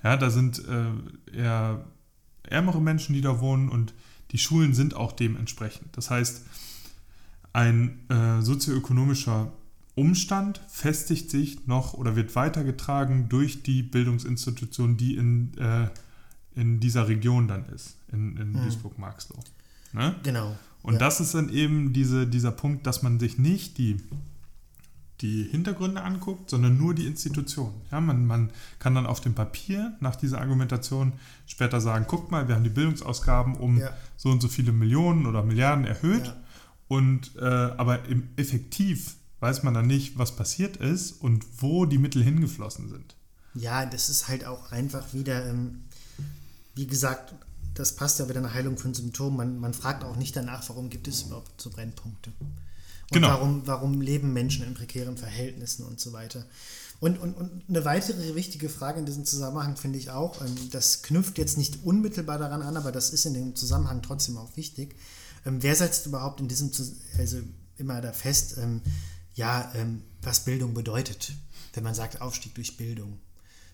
[0.02, 1.84] Ja, da sind äh, eher
[2.42, 3.94] ärmere Menschen, die da wohnen und
[4.32, 5.96] die Schulen sind auch dementsprechend.
[5.96, 6.42] Das heißt,
[7.52, 9.52] ein äh, sozioökonomischer
[9.94, 15.88] Umstand festigt sich noch oder wird weitergetragen durch die Bildungsinstitution, die in, äh,
[16.54, 18.62] in dieser Region dann ist, in, in mhm.
[18.62, 19.42] Duisburg-Marxloh.
[19.96, 20.14] Ne?
[20.22, 20.56] Genau.
[20.82, 20.98] Und ja.
[21.00, 23.96] das ist dann eben diese, dieser Punkt, dass man sich nicht die,
[25.22, 27.72] die Hintergründe anguckt, sondern nur die Institution.
[27.90, 31.14] Ja, man, man kann dann auf dem Papier nach dieser Argumentation
[31.46, 33.90] später sagen, guckt mal, wir haben die Bildungsausgaben um ja.
[34.16, 36.26] so und so viele Millionen oder Milliarden erhöht.
[36.26, 36.36] Ja.
[36.88, 41.98] Und äh, aber im effektiv weiß man dann nicht, was passiert ist und wo die
[41.98, 43.16] Mittel hingeflossen sind.
[43.54, 45.84] Ja, das ist halt auch einfach wieder, ähm,
[46.74, 47.34] wie gesagt,
[47.76, 49.36] das passt ja wieder eine Heilung von Symptomen.
[49.36, 52.32] Man, man fragt auch nicht danach, warum gibt es überhaupt so Brennpunkte.
[52.40, 53.28] Und genau.
[53.28, 56.44] warum, warum leben Menschen in prekären Verhältnissen und so weiter.
[56.98, 61.02] Und, und, und eine weitere wichtige Frage in diesem Zusammenhang finde ich auch, ähm, das
[61.02, 64.96] knüpft jetzt nicht unmittelbar daran an, aber das ist in dem Zusammenhang trotzdem auch wichtig.
[65.44, 66.72] Ähm, wer setzt überhaupt in diesem,
[67.18, 67.38] also
[67.76, 68.80] immer da fest, ähm,
[69.34, 69.70] ja,
[70.22, 71.34] was Bildung bedeutet,
[71.74, 73.18] wenn man sagt Aufstieg durch Bildung?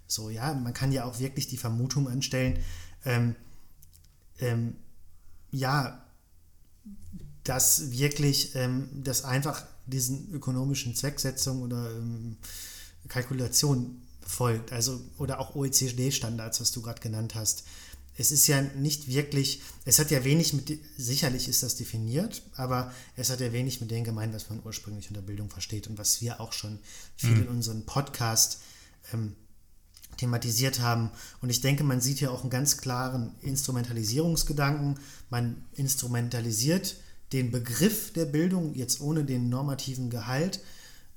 [0.08, 2.58] So, ja, man kann ja auch wirklich die Vermutung anstellen,
[4.42, 4.76] ähm,
[5.50, 6.04] ja,
[7.44, 12.36] dass wirklich ähm, das einfach diesen ökonomischen Zwecksetzungen oder ähm,
[13.08, 17.64] Kalkulation folgt, also oder auch OECD-Standards, was du gerade genannt hast.
[18.16, 22.92] Es ist ja nicht wirklich, es hat ja wenig mit, sicherlich ist das definiert, aber
[23.16, 26.20] es hat ja wenig mit dem gemein, was man ursprünglich unter Bildung versteht und was
[26.20, 26.78] wir auch schon
[27.16, 27.42] viel mhm.
[27.42, 28.60] in unserem Podcast
[29.12, 29.34] ähm,
[30.16, 31.10] thematisiert haben.
[31.40, 34.98] Und ich denke, man sieht hier auch einen ganz klaren Instrumentalisierungsgedanken.
[35.30, 36.96] Man instrumentalisiert
[37.32, 40.60] den Begriff der Bildung jetzt ohne den normativen Gehalt,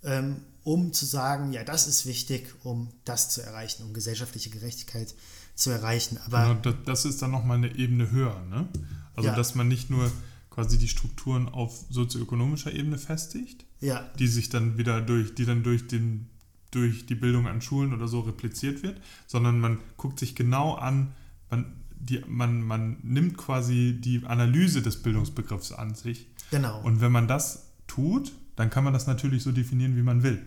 [0.04, 5.14] ähm, um zu sagen, ja, das ist wichtig, um das zu erreichen, um gesellschaftliche Gerechtigkeit
[5.56, 6.18] zu erreichen.
[6.26, 8.42] Aber genau, das ist dann nochmal eine Ebene höher.
[8.50, 8.68] Ne?
[9.16, 9.36] Also, ja.
[9.36, 10.12] dass man nicht nur
[10.50, 14.10] quasi die Strukturen auf sozioökonomischer Ebene festigt, ja.
[14.18, 16.30] die sich dann wieder durch, die dann durch den
[16.76, 21.14] durch die Bildung an Schulen oder so repliziert wird, sondern man guckt sich genau an,
[21.50, 26.28] man, die, man, man nimmt quasi die Analyse des Bildungsbegriffs an sich.
[26.52, 26.82] Genau.
[26.82, 30.46] Und wenn man das tut, dann kann man das natürlich so definieren, wie man will.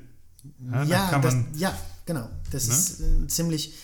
[0.70, 2.28] Ja, ja, das, ja genau.
[2.50, 2.74] Das ne?
[2.74, 3.74] ist äh, ziemlich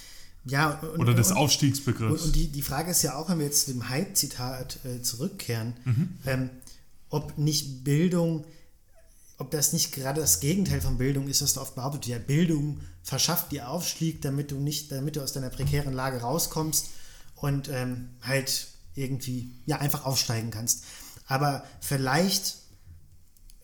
[0.44, 2.22] Ja, und, Oder des und, Aufstiegsbegriffs.
[2.22, 5.02] Und, und die, die Frage ist ja auch, wenn wir jetzt zu dem Hyde-Zitat äh,
[5.02, 6.08] zurückkehren, mhm.
[6.26, 6.50] ähm,
[7.08, 8.44] ob nicht Bildung,
[9.38, 12.06] ob das nicht gerade das Gegenteil von Bildung ist, was du oft behauptet.
[12.06, 16.86] Ja, Bildung verschafft dir Aufstieg, damit du nicht, damit du aus deiner prekären Lage rauskommst
[17.36, 20.84] und ähm, halt irgendwie ja einfach aufsteigen kannst.
[21.26, 22.56] Aber vielleicht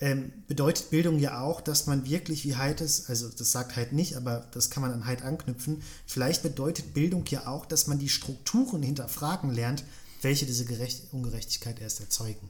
[0.01, 3.93] ähm, bedeutet Bildung ja auch, dass man wirklich, wie Heid es, also das sagt Heid
[3.93, 7.99] nicht, aber das kann man an Heid anknüpfen, vielleicht bedeutet Bildung ja auch, dass man
[7.99, 9.85] die Strukturen hinterfragen lernt,
[10.23, 12.49] welche diese Gerecht Ungerechtigkeit erst erzeugen.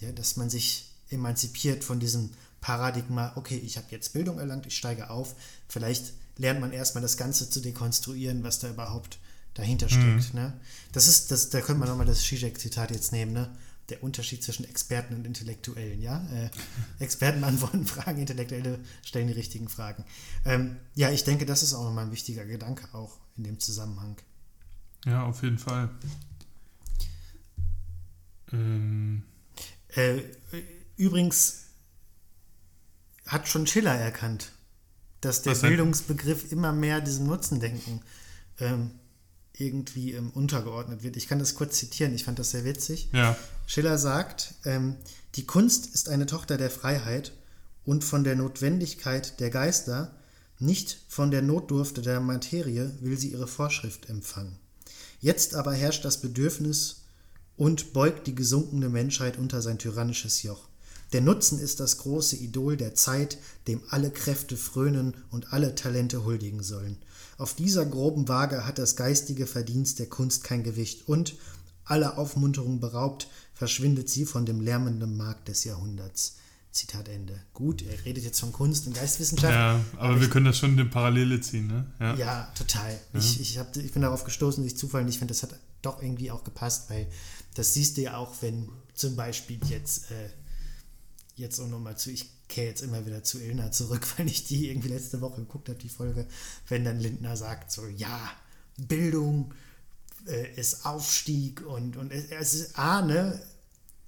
[0.00, 4.76] Ja, dass man sich emanzipiert von diesem Paradigma, okay, ich habe jetzt Bildung erlangt, ich
[4.76, 5.34] steige auf,
[5.68, 9.18] vielleicht lernt man erstmal das Ganze zu dekonstruieren, was da überhaupt
[9.54, 10.34] dahinter steckt.
[10.34, 10.40] Mhm.
[10.40, 10.52] Ne?
[10.92, 13.54] Das ist, das, da könnte man nochmal das Zizek-Zitat jetzt nehmen, ne?
[13.90, 16.00] der Unterschied zwischen Experten und Intellektuellen.
[16.00, 16.26] Ja?
[16.32, 16.50] Äh,
[16.98, 20.04] Experten beantworten Fragen, Intellektuelle stellen die richtigen Fragen.
[20.44, 24.16] Ähm, ja, ich denke, das ist auch nochmal ein wichtiger Gedanke auch in dem Zusammenhang.
[25.04, 25.90] Ja, auf jeden Fall.
[28.52, 29.22] Ähm.
[29.88, 30.22] Äh,
[30.96, 31.64] übrigens
[33.26, 34.52] hat schon Schiller erkannt,
[35.20, 38.02] dass der Bildungsbegriff immer mehr diesem Nutzendenken
[38.60, 38.90] ähm,
[39.56, 41.16] irgendwie ähm, untergeordnet wird.
[41.16, 43.08] Ich kann das kurz zitieren, ich fand das sehr witzig.
[43.12, 43.36] Ja.
[43.66, 44.96] Schiller sagt, ähm,
[45.36, 47.32] die Kunst ist eine Tochter der Freiheit
[47.84, 50.14] und von der Notwendigkeit der Geister,
[50.58, 54.58] nicht von der Notdurfte der Materie will sie ihre Vorschrift empfangen.
[55.20, 57.02] Jetzt aber herrscht das Bedürfnis
[57.56, 60.68] und beugt die gesunkene Menschheit unter sein tyrannisches Joch.
[61.12, 63.38] Der Nutzen ist das große Idol der Zeit,
[63.68, 66.98] dem alle Kräfte frönen und alle Talente huldigen sollen.
[67.38, 71.34] Auf dieser groben Waage hat das geistige Verdienst der Kunst kein Gewicht und,
[71.84, 76.36] aller Aufmunterung beraubt, verschwindet sie von dem lärmenden Markt des Jahrhunderts.
[76.74, 77.40] Zitat Ende.
[77.52, 79.54] Gut, er redet jetzt von Kunst und Geistwissenschaft.
[79.54, 81.86] Ja, aber, aber wir ich, können das schon in Parallele ziehen, ne?
[82.00, 82.90] Ja, ja total.
[83.12, 83.20] Ja.
[83.20, 86.02] Ich, ich, hab, ich bin darauf gestoßen durch Zufall und ich finde, das hat doch
[86.02, 87.06] irgendwie auch gepasst, weil
[87.54, 90.30] das siehst du ja auch, wenn zum Beispiel jetzt, äh,
[91.36, 94.70] jetzt auch nochmal zu, ich kehre jetzt immer wieder zu Ilna zurück, weil ich die
[94.70, 96.26] irgendwie letzte Woche geguckt habe, die Folge,
[96.68, 98.30] wenn dann Lindner sagt so, ja,
[98.76, 99.54] Bildung
[100.26, 103.40] äh, ist Aufstieg und, und es, es ist, A, ne,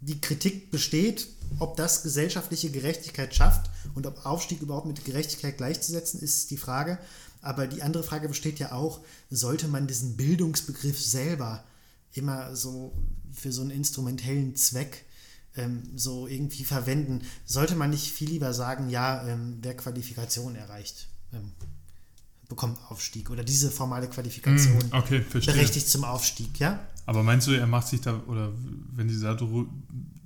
[0.00, 6.20] die Kritik besteht, ob das gesellschaftliche Gerechtigkeit schafft und ob Aufstieg überhaupt mit Gerechtigkeit gleichzusetzen
[6.20, 6.98] ist, die Frage.
[7.40, 11.64] Aber die andere Frage besteht ja auch, sollte man diesen Bildungsbegriff selber
[12.12, 12.92] immer so
[13.32, 15.04] für so einen instrumentellen Zweck
[15.56, 17.22] ähm, so irgendwie verwenden.
[17.44, 21.52] Sollte man nicht viel lieber sagen, ja, ähm, wer Qualifikation erreicht, ähm,
[22.48, 26.80] bekommt Aufstieg oder diese formale Qualifikation mm, okay, berechtigt zum Aufstieg, ja?
[27.06, 28.52] Aber meinst du, er macht sich da, oder
[28.92, 29.14] wenn die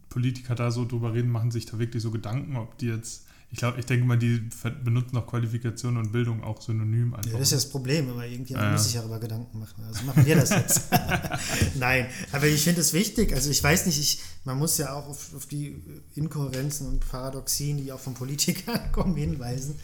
[0.09, 3.59] Politiker da so drüber reden, machen sich da wirklich so Gedanken, ob die jetzt ich
[3.59, 4.49] glaube, ich denke mal, die
[4.85, 7.33] benutzen auch Qualifikation und Bildung auch synonym einfach.
[7.33, 8.71] Ja, das ist ja das Problem, aber irgendwie ja.
[8.71, 9.83] muss sich darüber Gedanken machen.
[9.85, 10.83] Also machen wir das jetzt.
[11.75, 13.33] Nein, aber ich finde es wichtig.
[13.35, 15.83] Also ich weiß nicht, ich, man muss ja auch auf, auf die
[16.15, 19.75] Inkohärenzen und Paradoxien, die auch von Politikern kommen, hinweisen.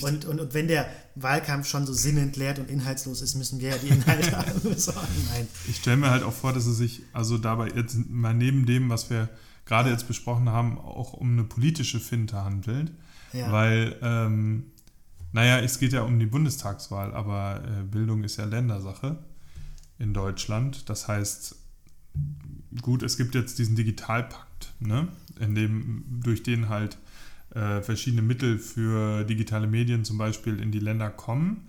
[0.00, 3.78] Und, und, und wenn der Wahlkampf schon so sinnentleert und inhaltslos ist, müssen wir ja
[3.78, 4.30] die Inhalte
[4.62, 5.00] besorgen.
[5.32, 5.48] Nein.
[5.68, 8.88] Ich stelle mir halt auch vor, dass es sich also dabei jetzt mal neben dem,
[8.88, 9.28] was wir
[9.64, 12.92] gerade jetzt besprochen haben, auch um eine politische Finte handelt.
[13.36, 13.52] Ja.
[13.52, 14.64] Weil, ähm,
[15.32, 19.18] naja, es geht ja um die Bundestagswahl, aber äh, Bildung ist ja Ländersache
[19.98, 20.88] in Deutschland.
[20.88, 21.56] Das heißt,
[22.82, 25.08] gut, es gibt jetzt diesen Digitalpakt, ne?
[25.38, 26.98] in dem, durch den halt
[27.54, 31.68] äh, verschiedene Mittel für digitale Medien zum Beispiel in die Länder kommen.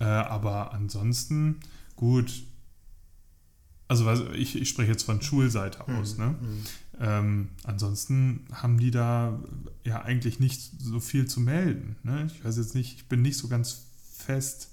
[0.00, 1.56] Äh, aber ansonsten,
[1.96, 2.44] gut,
[3.88, 6.24] also ich, ich spreche jetzt von Schulseite aus, mhm.
[6.24, 6.34] ne?
[7.00, 9.38] Ähm, ansonsten haben die da
[9.84, 11.96] ja eigentlich nicht so viel zu melden.
[12.02, 12.26] Ne?
[12.26, 13.82] Ich weiß jetzt nicht, ich bin nicht so ganz
[14.16, 14.70] fest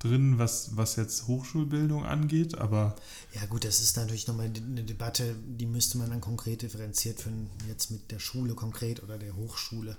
[0.00, 2.96] drin, was, was jetzt Hochschulbildung angeht, aber.
[3.34, 7.48] Ja, gut, das ist natürlich nochmal eine Debatte, die müsste man dann konkret differenziert finden,
[7.68, 9.96] jetzt mit der Schule konkret oder der Hochschule.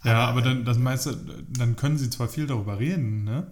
[0.00, 1.16] Aber, ja, aber dann, das meinst du,
[1.48, 3.50] dann können sie zwar viel darüber reden, ne?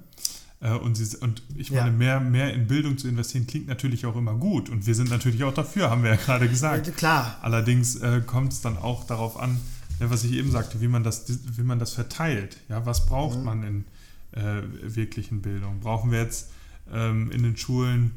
[0.60, 1.92] Äh, und, sie, und ich meine, ja.
[1.92, 4.68] mehr, mehr in Bildung zu investieren klingt natürlich auch immer gut.
[4.68, 6.96] Und wir sind natürlich auch dafür, haben wir ja gerade gesagt.
[6.96, 7.38] Klar.
[7.42, 9.58] Allerdings äh, kommt es dann auch darauf an,
[10.00, 11.24] ja, was ich eben sagte, wie man das,
[11.56, 12.58] wie man das verteilt.
[12.68, 13.44] Ja, was braucht mhm.
[13.44, 13.84] man in
[14.32, 15.80] äh, wirklichen Bildung?
[15.80, 16.50] Brauchen wir jetzt
[16.92, 18.12] ähm, in den Schulen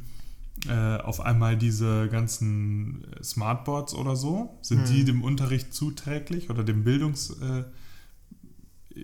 [0.67, 4.57] äh, auf einmal diese ganzen Smartboards oder so?
[4.61, 4.93] Sind mhm.
[4.93, 7.63] die dem Unterricht zuträglich oder dem Bildungs äh,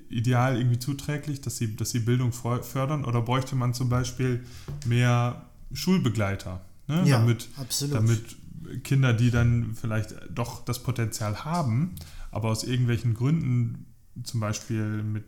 [0.10, 3.05] Ideal irgendwie zuträglich, dass sie, dass sie Bildung fördern?
[3.05, 4.43] Oder bräuchte man zum Beispiel
[4.86, 6.65] mehr Schulbegleiter?
[6.88, 7.03] Ne?
[7.05, 7.95] Ja, damit, absolut.
[7.95, 8.36] damit
[8.84, 11.95] Kinder, die dann vielleicht doch das Potenzial haben,
[12.31, 13.86] aber aus irgendwelchen Gründen,
[14.23, 15.25] zum Beispiel mit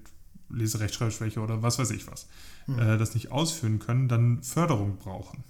[0.50, 2.28] Leserechtschreibschwäche oder was weiß ich was,
[2.68, 2.80] mhm.
[2.80, 5.44] äh, das nicht ausführen können, dann Förderung brauchen.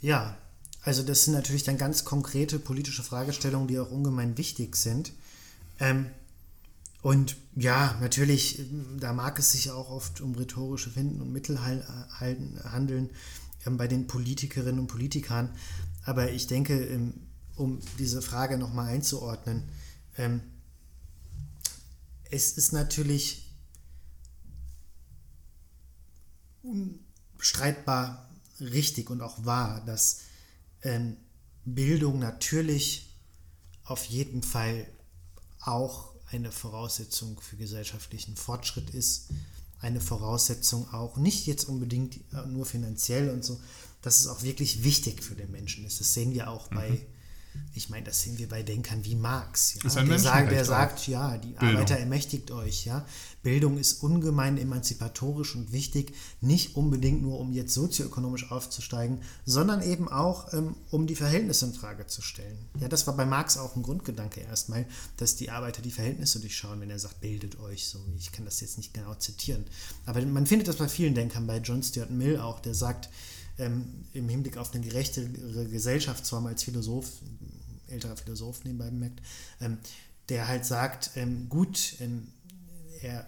[0.00, 0.36] Ja,
[0.82, 5.12] also das sind natürlich dann ganz konkrete politische Fragestellungen, die auch ungemein wichtig sind.
[5.78, 6.06] Ähm,
[7.02, 8.62] und ja, natürlich,
[8.98, 13.10] da mag es sich auch oft um rhetorische Finden und Mittel handeln
[13.66, 15.50] ähm, bei den Politikerinnen und Politikern.
[16.04, 17.14] Aber ich denke, ähm,
[17.56, 19.68] um diese Frage nochmal einzuordnen,
[20.16, 20.42] ähm,
[22.30, 23.50] es ist natürlich
[26.62, 28.28] unstreitbar
[28.60, 30.20] richtig und auch wahr, dass
[31.64, 33.14] Bildung natürlich
[33.84, 34.86] auf jeden Fall
[35.60, 39.28] auch eine Voraussetzung für gesellschaftlichen Fortschritt ist.
[39.80, 43.58] Eine Voraussetzung auch, nicht jetzt unbedingt äh, nur finanziell und so,
[44.02, 46.00] dass es auch wirklich wichtig für den Menschen ist.
[46.00, 46.76] Das sehen wir auch mhm.
[47.74, 49.74] Ich meine, das sehen wir bei Denkern wie Marx.
[49.74, 50.02] Ja?
[50.02, 51.68] Der, sagt, der sagt, ja, die Bildung.
[51.68, 52.84] Arbeiter ermächtigt euch.
[52.84, 53.06] Ja?
[53.42, 60.08] Bildung ist ungemein emanzipatorisch und wichtig, nicht unbedingt nur, um jetzt sozioökonomisch aufzusteigen, sondern eben
[60.08, 62.58] auch, ähm, um die Verhältnisse in Frage zu stellen.
[62.80, 64.86] Ja, das war bei Marx auch ein Grundgedanke erstmal,
[65.16, 67.86] dass die Arbeiter die Verhältnisse durchschauen, wenn er sagt, bildet euch.
[67.86, 69.64] So, ich kann das jetzt nicht genau zitieren.
[70.06, 73.08] Aber man findet das bei vielen Denkern, bei John Stuart Mill auch, der sagt,
[73.60, 75.28] ähm, im Hinblick auf eine gerechtere
[75.68, 77.06] Gesellschaftsform als Philosoph,
[77.90, 79.20] älterer Philosoph nebenbei bemerkt,
[79.60, 79.78] ähm,
[80.28, 82.28] der halt sagt, ähm, gut, ähm,
[83.02, 83.26] er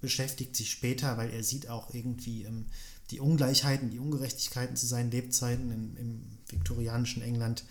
[0.00, 2.66] beschäftigt sich später, weil er sieht auch irgendwie ähm,
[3.10, 7.64] die Ungleichheiten, die Ungerechtigkeiten zu seinen Lebzeiten im, im viktorianischen England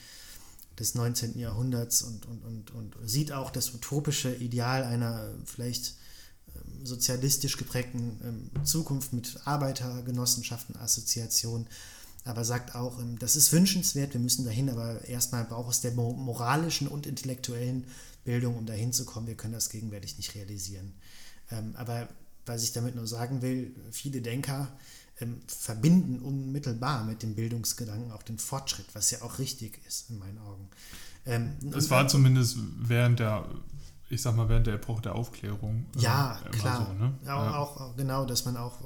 [0.77, 1.39] des 19.
[1.39, 5.95] Jahrhunderts und, und, und, und sieht auch das utopische Ideal einer vielleicht
[6.83, 11.67] sozialistisch geprägten ähm, Zukunft mit Arbeitergenossenschaften, Assoziationen,
[12.27, 15.93] aber sagt auch, ähm, das ist wünschenswert, wir müssen dahin, aber erstmal braucht es der
[15.93, 17.85] moralischen und intellektuellen
[18.23, 19.27] Bildung, um dahin zu kommen.
[19.27, 20.93] Wir können das gegenwärtig nicht realisieren.
[21.51, 22.07] Ähm, aber
[22.45, 24.67] was ich damit nur sagen will, viele Denker
[25.47, 30.37] verbinden unmittelbar mit dem Bildungsgedanken auch den Fortschritt, was ja auch richtig ist in meinen
[30.37, 30.69] Augen.
[31.75, 33.49] Es war zumindest während der
[34.09, 35.85] ich sag mal, während der Epoche der Aufklärung.
[35.97, 36.87] Äh, ja, klar.
[36.87, 37.13] So, ne?
[37.25, 37.57] ja, ja.
[37.57, 38.79] Auch, genau, dass man auch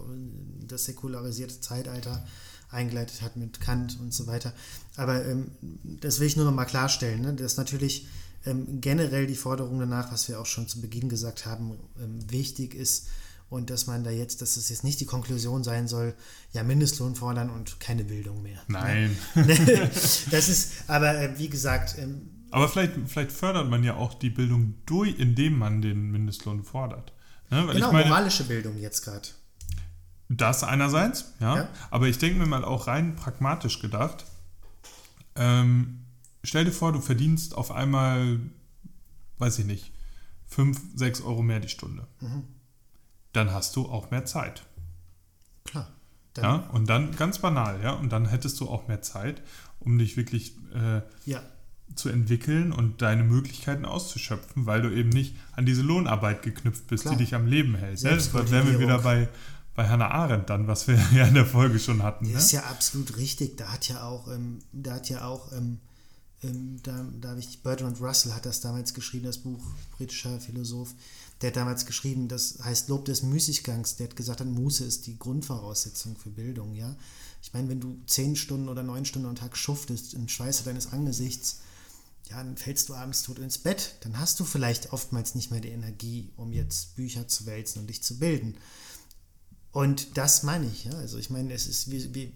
[0.68, 2.26] das säkularisierte Zeitalter
[2.72, 4.54] eingeleitet hat mit Kant und so weiter.
[4.96, 5.52] Aber ähm,
[5.84, 7.34] das will ich nur noch mal klarstellen, ne?
[7.34, 8.08] dass natürlich
[8.46, 12.74] ähm, generell die Forderung danach, was wir auch schon zu Beginn gesagt haben, ähm, wichtig
[12.74, 13.08] ist
[13.50, 16.16] und dass man da jetzt, dass es jetzt nicht die Konklusion sein soll,
[16.54, 18.62] ja, Mindestlohn fordern und keine Bildung mehr.
[18.68, 18.80] Ne?
[18.80, 19.18] Nein.
[20.32, 24.30] das ist, aber äh, wie gesagt, ähm, aber vielleicht, vielleicht fördert man ja auch die
[24.30, 27.14] Bildung durch, indem man den Mindestlohn fordert.
[27.50, 27.68] Ne?
[27.72, 29.28] genau, meine, moralische Bildung jetzt gerade.
[30.38, 31.58] Das einerseits, ja.
[31.58, 31.70] ja.
[31.90, 34.26] Aber ich denke mir mal auch rein pragmatisch gedacht.
[35.36, 36.06] Ähm,
[36.44, 38.40] stell dir vor, du verdienst auf einmal,
[39.40, 39.92] weiß ich nicht,
[40.48, 42.08] 5, 6 Euro mehr die Stunde.
[42.22, 42.44] Mhm.
[43.34, 44.64] Dann hast du auch mehr Zeit.
[45.66, 45.90] Klar.
[46.38, 49.42] ja, und dann ganz banal, ja, und dann hättest du auch mehr Zeit,
[49.80, 51.42] um dich wirklich äh, ja
[51.96, 57.04] zu entwickeln und deine Möglichkeiten auszuschöpfen, weil du eben nicht an diese Lohnarbeit geknüpft bist,
[57.04, 57.16] Klar.
[57.16, 58.02] die dich am Leben hält.
[58.04, 58.12] Ne?
[58.12, 59.30] Das wären wir wieder bei,
[59.76, 62.26] bei Hannah Arendt dann, was wir ja in der Folge schon hatten.
[62.26, 62.40] Das ne?
[62.40, 63.58] ist ja absolut richtig.
[63.58, 65.80] Da hat ja auch, ähm, da hat ja auch, ähm,
[66.44, 69.62] ähm, da, da habe ich, Bertrand Russell hat das damals geschrieben, das Buch,
[69.98, 70.94] britischer Philosoph,
[71.42, 75.18] der hat damals geschrieben, das heißt Lob des Müßiggangs, der hat gesagt, Muße ist die
[75.18, 76.96] Grundvoraussetzung für Bildung, ja.
[77.42, 80.94] Ich meine, wenn du zehn Stunden oder neun Stunden am Tag schuftest, im Schweiße deines
[80.94, 81.62] Angesichts,
[82.30, 83.96] ja, dann fällst du abends tot ins Bett.
[84.02, 87.88] Dann hast du vielleicht oftmals nicht mehr die Energie, um jetzt Bücher zu wälzen und
[87.88, 88.56] dich zu bilden.
[89.74, 90.92] Und das meine ich, ja.
[90.92, 92.32] Also ich meine, es ist, wir, wir,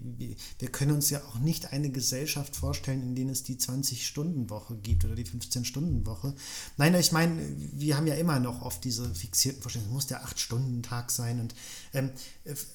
[0.58, 5.04] wir können uns ja auch nicht eine Gesellschaft vorstellen, in der es die 20-Stunden-Woche gibt
[5.04, 6.34] oder die 15-Stunden-Woche.
[6.78, 7.38] Nein, ich meine,
[7.74, 11.42] wir haben ja immer noch oft diese fixierten Vorstellungen, es muss der 8-Stunden-Tag sein.
[11.42, 11.56] Und,
[11.94, 12.12] ähm,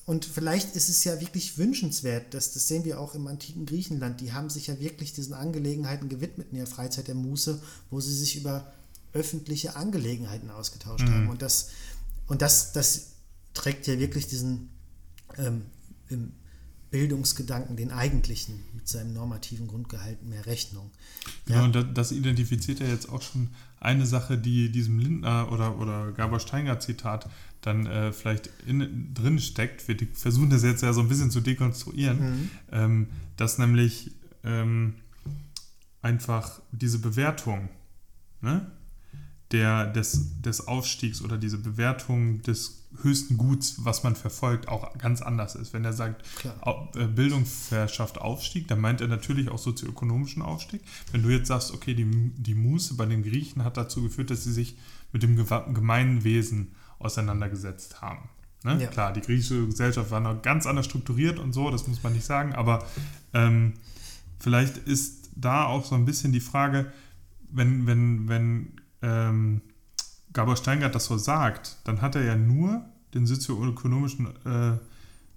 [0.05, 4.20] und vielleicht ist es ja wirklich wünschenswert, dass, das sehen wir auch im antiken Griechenland,
[4.20, 8.14] die haben sich ja wirklich diesen Angelegenheiten gewidmet in der Freizeit der Muße, wo sie
[8.14, 8.70] sich über
[9.14, 11.14] öffentliche Angelegenheiten ausgetauscht mhm.
[11.14, 11.29] haben.
[11.31, 11.70] Und das,
[12.27, 13.07] und das, das
[13.54, 14.70] trägt ja wirklich diesen
[15.36, 15.62] ähm,
[16.08, 16.32] im
[16.90, 20.90] Bildungsgedanken, den eigentlichen, mit seinem normativen Grundgehalt mehr Rechnung.
[21.46, 25.79] Genau, und das, das identifiziert ja jetzt auch schon eine Sache, die diesem Lindner oder,
[25.79, 29.87] oder Gabor Steingart Zitat dann äh, vielleicht in, drin steckt.
[29.87, 32.50] Wir versuchen das jetzt ja so ein bisschen zu dekonstruieren, mhm.
[32.72, 33.06] ähm,
[33.37, 34.12] dass nämlich
[34.42, 34.94] ähm,
[36.02, 37.68] einfach diese Bewertung,
[38.40, 38.70] ne?
[39.53, 45.23] Der, des, des Aufstiegs oder diese Bewertung des höchsten Guts, was man verfolgt, auch ganz
[45.23, 45.73] anders ist.
[45.73, 46.88] Wenn er sagt, Klar.
[46.96, 50.83] Äh, Bildung verschafft Aufstieg, dann meint er natürlich auch sozioökonomischen Aufstieg.
[51.13, 54.44] Wenn du jetzt sagst, okay, die, die Muße bei den Griechen hat dazu geführt, dass
[54.44, 54.77] sie sich
[55.13, 58.29] mit dem Gemeinwesen auseinandergesetzt haben.
[58.65, 58.79] Ne?
[58.81, 58.88] Ja.
[58.88, 62.27] Klar, die griechische Gesellschaft war noch ganz anders strukturiert und so, das muss man nicht
[62.27, 62.87] sagen, aber
[63.33, 63.75] ähm,
[64.38, 66.92] vielleicht ist da auch so ein bisschen die Frage,
[67.51, 69.61] wenn, wenn, wenn ähm,
[70.33, 72.85] Gabor Steingart das so sagt, dann hat er ja nur
[73.15, 74.79] den sozioökonomischen äh,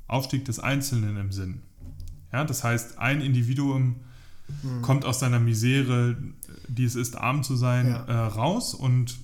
[0.07, 1.61] Aufstieg des Einzelnen im Sinn.
[2.31, 3.95] Ja, das heißt, ein Individuum
[4.61, 4.81] Mhm.
[4.81, 6.17] kommt aus seiner Misere,
[6.67, 8.03] die es ist, arm zu sein, Ja.
[8.05, 9.15] äh, raus und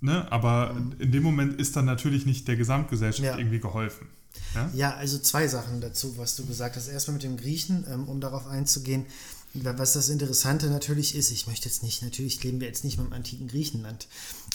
[0.00, 3.36] ne, aber in dem Moment ist dann natürlich nicht der Gesamtgesellschaft Ja.
[3.36, 4.06] irgendwie geholfen.
[4.54, 4.70] Ja?
[4.74, 6.86] Ja, also zwei Sachen dazu, was du gesagt hast.
[6.86, 9.06] Erstmal mit dem Griechen, ähm, um darauf einzugehen.
[9.54, 13.06] Was das Interessante natürlich ist, ich möchte jetzt nicht, natürlich leben wir jetzt nicht mehr
[13.06, 14.06] im antiken Griechenland,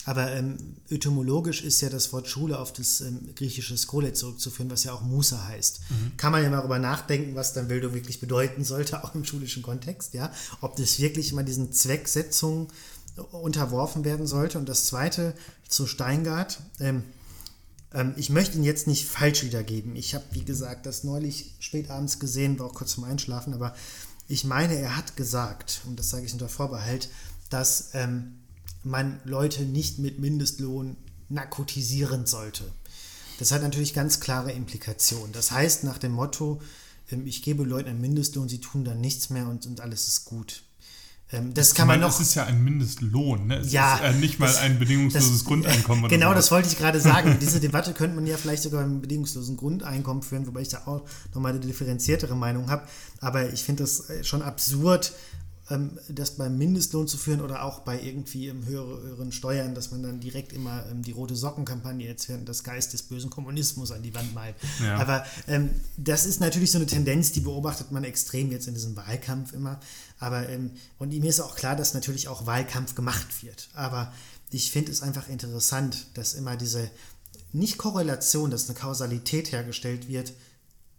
[0.04, 0.56] aber ähm,
[0.88, 5.02] etymologisch ist ja das Wort Schule auf das ähm, griechische Skole zurückzuführen, was ja auch
[5.02, 5.80] Musa heißt.
[6.16, 9.62] Kann man ja mal darüber nachdenken, was dann Bildung wirklich bedeuten sollte, auch im schulischen
[9.62, 10.32] Kontext, ja.
[10.60, 12.68] Ob das wirklich immer diesen Zwecksetzungen
[13.32, 14.58] unterworfen werden sollte.
[14.58, 15.34] Und das zweite
[15.68, 17.04] zu Steingart, ähm,
[17.92, 19.96] ähm, ich möchte ihn jetzt nicht falsch wiedergeben.
[19.96, 23.74] Ich habe, wie gesagt, das neulich spät abends gesehen, war auch kurz zum Einschlafen, aber
[24.28, 27.08] ich meine, er hat gesagt, und das sage ich unter Vorbehalt,
[27.50, 28.40] dass ähm,
[28.82, 30.96] man Leute nicht mit Mindestlohn
[31.28, 32.64] narkotisieren sollte.
[33.38, 35.32] Das hat natürlich ganz klare Implikationen.
[35.32, 36.60] Das heißt, nach dem Motto,
[37.10, 40.24] ähm, ich gebe Leuten einen Mindestlohn, sie tun dann nichts mehr und, und alles ist
[40.24, 40.63] gut.
[41.34, 42.08] Ähm, das kann man noch.
[42.10, 43.58] Es ist ja ein Mindestlohn, ne?
[43.58, 46.08] Es Ja, ist äh, nicht mal das- ein bedingungsloses das- Grundeinkommen.
[46.08, 47.38] Genau, oder das wollte ich gerade sagen.
[47.40, 51.02] Diese Debatte könnte man ja vielleicht sogar beim bedingungslosen Grundeinkommen führen, wobei ich da auch
[51.34, 52.82] nochmal eine differenziertere Meinung habe.
[53.20, 55.12] Aber ich finde das äh, schon absurd,
[55.70, 59.90] ähm, das beim Mindestlohn zu führen oder auch bei irgendwie ähm, höhere- höheren Steuern, dass
[59.92, 63.90] man dann direkt immer ähm, die rote Sockenkampagne jetzt während des Geist des bösen Kommunismus
[63.90, 64.54] an die Wand malt.
[64.84, 64.98] Ja.
[64.98, 68.94] Aber ähm, das ist natürlich so eine Tendenz, die beobachtet man extrem jetzt in diesem
[68.94, 69.80] Wahlkampf immer.
[70.24, 73.68] Aber ähm, und mir ist auch klar, dass natürlich auch Wahlkampf gemacht wird.
[73.74, 74.12] Aber
[74.50, 76.90] ich finde es einfach interessant, dass immer diese
[77.52, 80.32] nicht Korrelation, dass eine Kausalität hergestellt wird,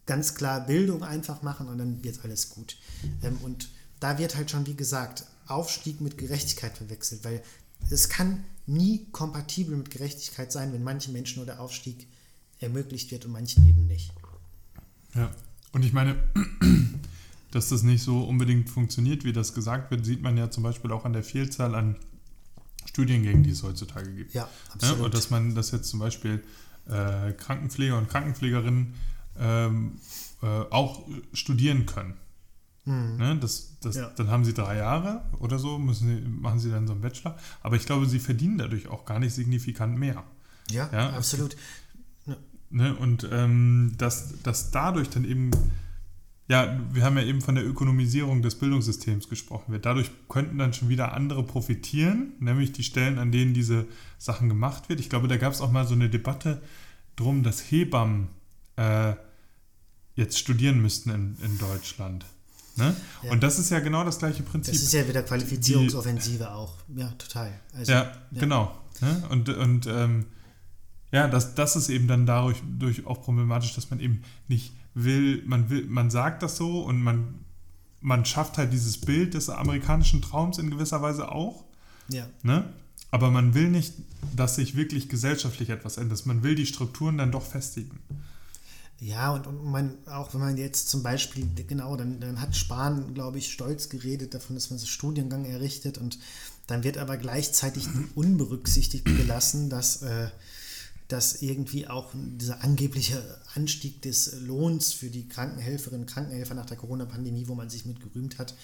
[0.05, 2.77] ganz klar Bildung einfach machen und dann wird alles gut.
[3.23, 3.69] Ähm, und
[3.99, 7.41] da wird halt schon, wie gesagt, Aufstieg mit Gerechtigkeit verwechselt, weil
[7.89, 12.07] es kann nie kompatibel mit Gerechtigkeit sein, wenn manchen Menschen nur der Aufstieg
[12.59, 14.11] ermöglicht wird und manchen eben nicht.
[15.15, 15.31] Ja,
[15.71, 16.15] und ich meine,
[17.55, 20.91] dass das nicht so unbedingt funktioniert, wie das gesagt wird, sieht man ja zum Beispiel
[20.91, 21.95] auch an der Vielzahl an
[22.85, 24.33] Studiengängen, die es heutzutage gibt.
[24.33, 25.05] Ja, Ja, absolut.
[25.05, 26.43] und dass man das jetzt zum Beispiel
[26.87, 28.93] äh, Krankenpfleger und Krankenpflegerinnen
[29.39, 29.99] ähm,
[30.41, 32.15] äh, auch studieren können.
[32.87, 34.01] Ne, das, das, Mhm.
[34.01, 34.09] Ja.
[34.15, 37.35] Dann haben sie drei Jahre oder so, müssen sie, machen sie dann so einen Bachelor.
[37.63, 40.23] Aber ich glaube, sie verdienen dadurch auch gar nicht signifikant mehr.
[40.69, 41.55] ja, ja, absolut.
[42.69, 42.95] Ne?
[42.95, 45.49] Und ähm, dass, dass dadurch dann eben,
[46.47, 49.85] ja, wir haben ja eben von der Ökonomisierung des Bildungssystems gesprochen wird.
[49.85, 53.87] Dadurch könnten dann schon wieder andere profitieren, nämlich die Stellen, an denen diese
[54.19, 54.99] Sachen gemacht wird.
[54.99, 56.61] Ich glaube, da gab es auch mal so eine Debatte
[57.15, 58.27] drum, dass Hebammen
[58.75, 59.13] äh,
[60.15, 62.25] jetzt studieren müssten in, in Deutschland.
[62.75, 62.95] Ne?
[63.23, 63.31] Ja.
[63.31, 64.73] Und das ist ja genau das gleiche Prinzip.
[64.73, 66.75] Das ist ja wieder Qualifizierungsoffensive auch.
[66.95, 67.59] Ja, total.
[67.73, 68.77] Also, Ja, genau.
[69.01, 69.23] Ne?
[69.29, 70.25] Und, und ähm,
[71.11, 75.43] ja, das, das ist eben dann dadurch durch auch problematisch, dass man eben nicht will,
[75.45, 77.35] man will, man sagt das so und man,
[78.01, 81.65] man schafft halt dieses Bild des amerikanischen Traums in gewisser Weise auch,
[82.07, 82.27] ja.
[82.41, 82.73] ne?
[83.11, 83.93] Aber man will nicht,
[84.35, 86.25] dass sich wirklich gesellschaftlich etwas ändert.
[86.25, 87.99] Man will die Strukturen dann doch festigen.
[88.99, 93.13] Ja, und, und man, auch wenn man jetzt zum Beispiel, genau, dann, dann hat Spahn,
[93.13, 96.19] glaube ich, stolz geredet davon, dass man so Studiengang errichtet und
[96.67, 100.29] dann wird aber gleichzeitig unberücksichtigt gelassen, dass, äh,
[101.07, 103.21] dass irgendwie auch dieser angebliche
[103.53, 107.99] Anstieg des Lohns für die Krankenhelferinnen und Krankenhelfer nach der Corona-Pandemie, wo man sich mit
[107.99, 108.55] gerühmt hat,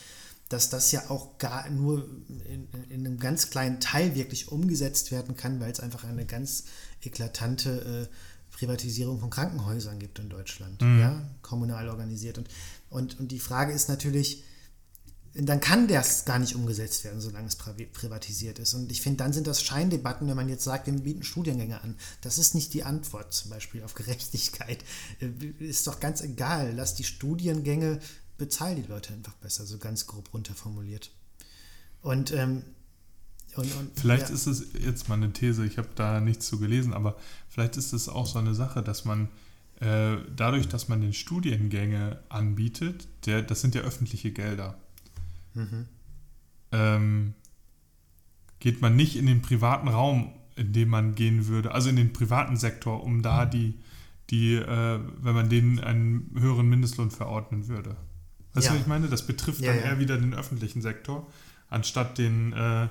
[0.49, 2.09] dass das ja auch gar nur
[2.49, 6.65] in, in einem ganz kleinen Teil wirklich umgesetzt werden kann, weil es einfach eine ganz
[7.01, 12.37] eklatante äh, Privatisierung von Krankenhäusern gibt in Deutschland, ja, kommunal organisiert.
[12.37, 12.49] Und,
[12.89, 14.43] und, und die Frage ist natürlich,
[15.33, 18.73] dann kann das gar nicht umgesetzt werden, solange es pri- privatisiert ist.
[18.73, 21.95] Und ich finde, dann sind das Scheindebatten, wenn man jetzt sagt, wir bieten Studiengänge an.
[22.19, 24.83] Das ist nicht die Antwort zum Beispiel auf Gerechtigkeit.
[25.19, 25.29] Äh,
[25.63, 26.73] Ist doch ganz egal.
[26.75, 27.99] Lass die Studiengänge,
[28.37, 31.11] bezahl die Leute einfach besser, so ganz grob runterformuliert.
[32.01, 32.63] Und, ähm,
[33.55, 34.35] und, und Vielleicht ja.
[34.35, 37.17] ist es jetzt mal eine These, ich habe da nichts zu gelesen, aber
[37.47, 39.29] vielleicht ist es auch so eine Sache, dass man
[39.79, 44.77] äh, dadurch, dass man den Studiengänge anbietet, der, das sind ja öffentliche Gelder,
[45.53, 45.87] Mhm.
[46.71, 47.33] ähm,
[48.59, 52.13] geht man nicht in den privaten Raum, in den man gehen würde, also in den
[52.13, 53.79] privaten Sektor, um da die,
[54.29, 57.97] die äh, wenn man denen einen höheren Mindestlohn verordnen würde.
[58.53, 58.71] Weißt Ja.
[58.71, 59.07] du, was ich meine?
[59.07, 59.89] Das betrifft Ja, dann ja.
[59.91, 61.27] eher wieder den öffentlichen Sektor,
[61.69, 62.89] anstatt den, äh, Ja,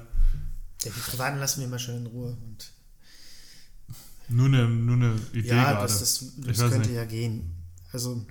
[0.84, 2.36] die Privaten lassen wir mal schön in Ruhe.
[2.42, 2.72] Und
[4.28, 5.82] Nur eine, nur eine Idee ja, gerade.
[5.82, 6.92] das, das, das könnte nicht.
[6.92, 7.52] ja gehen.
[7.92, 8.24] Also,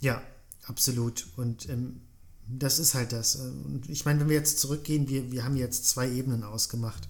[0.00, 0.22] ja,
[0.66, 1.26] absolut.
[1.36, 2.00] Und ähm,
[2.48, 3.36] das ist halt das.
[3.36, 7.08] Und ich meine, wenn wir jetzt zurückgehen, wir, wir haben jetzt zwei Ebenen ausgemacht,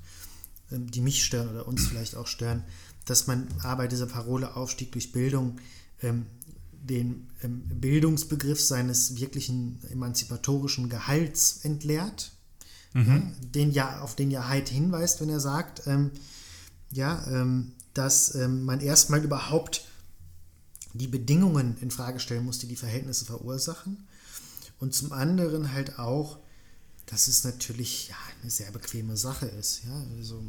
[0.71, 2.65] ähm, die mich stören oder uns vielleicht auch stören,
[3.05, 5.59] dass man A bei dieser Parole Aufstieg durch Bildung
[6.03, 6.27] ähm,
[6.73, 12.33] den ähm, Bildungsbegriff seines wirklichen emanzipatorischen Gehalts entleert,
[12.95, 13.23] ja,
[13.55, 16.13] den ja, auf den ja Haidt hinweist, wenn er sagt, ähm,
[16.91, 19.87] ja, ähm, dass ähm, man erstmal überhaupt
[20.95, 24.07] die Bedingungen in Frage stellen muss, die die Verhältnisse verursachen.
[24.79, 26.39] Und zum anderen halt auch,
[27.07, 29.85] dass es natürlich ja, eine sehr bequeme Sache ist.
[29.85, 30.05] Ja?
[30.17, 30.43] Also,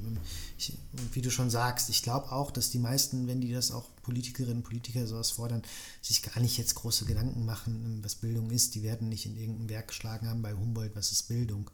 [0.57, 0.77] ich,
[1.13, 4.57] wie du schon sagst, ich glaube auch, dass die meisten, wenn die das auch Politikerinnen
[4.57, 5.61] und Politiker sowas fordern,
[6.01, 8.73] sich gar nicht jetzt große Gedanken machen, was Bildung ist.
[8.73, 11.69] Die werden nicht in irgendein Werk geschlagen haben bei Humboldt, was ist Bildung.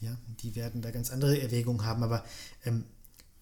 [0.00, 0.16] Ja?
[0.42, 2.04] Die werden da ganz andere Erwägungen haben.
[2.04, 2.24] Aber
[2.64, 2.84] ähm,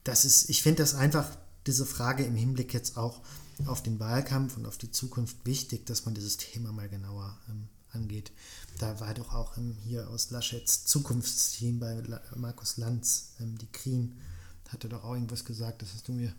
[0.05, 1.37] das ist, ich finde das einfach,
[1.67, 3.21] diese Frage im Hinblick jetzt auch
[3.67, 7.69] auf den Wahlkampf und auf die Zukunft wichtig, dass man dieses Thema mal genauer ähm,
[7.93, 8.33] angeht.
[8.79, 13.67] Da war doch auch ähm, hier aus Laschets Zukunftsteam bei La Markus Lanz, ähm, die
[13.73, 14.17] Krien,
[14.69, 16.33] hatte doch auch irgendwas gesagt, das hast du mir.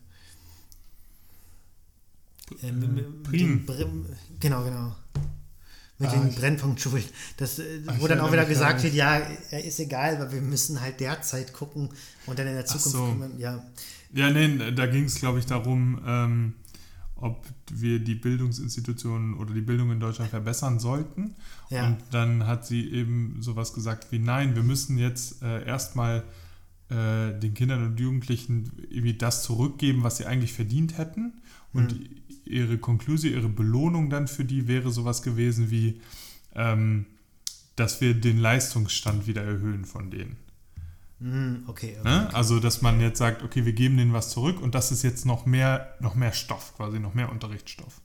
[2.64, 3.48] Ähm, mit Prien.
[3.48, 4.06] den Brim-
[4.40, 4.96] genau, genau.
[6.00, 7.04] Mit Ah, den ich- Brennpunktschulen.
[7.38, 9.18] Das, äh, Ah, wo dann auch wieder gesagt wird, ja,
[9.52, 11.90] er ist egal, weil wir müssen halt derzeit gucken
[12.26, 13.06] und dann in der Zukunft so.
[13.06, 13.38] kümmern.
[13.38, 13.64] Ja,
[14.14, 16.54] Ja, nee, da ging es, glaube ich, darum, ähm,
[17.22, 21.36] ob wir die Bildungsinstitutionen oder die Bildung in Deutschland verbessern sollten.
[21.70, 21.88] Ja.
[21.88, 26.24] Und dann hat sie eben sowas gesagt wie, nein, wir müssen jetzt äh, erstmal
[26.90, 31.34] äh, den Kindern und Jugendlichen irgendwie das zurückgeben, was sie eigentlich verdient hätten.
[31.74, 32.10] Und Hm.
[32.46, 36.02] ihre Konklusion, ihre Belohnung dann für die wäre sowas gewesen wie,
[36.56, 37.06] ähm,
[37.76, 40.38] dass wir den Leistungsstand wieder erhöhen von denen.
[41.20, 41.98] Hm, okay.
[42.00, 42.08] okay.
[42.10, 42.34] Ne?
[42.34, 45.26] Also, dass man jetzt sagt, okay, wir geben denen was zurück und das ist jetzt
[45.26, 48.02] noch mehr, noch mehr Stoff, quasi noch mehr Unterrichtsstoff.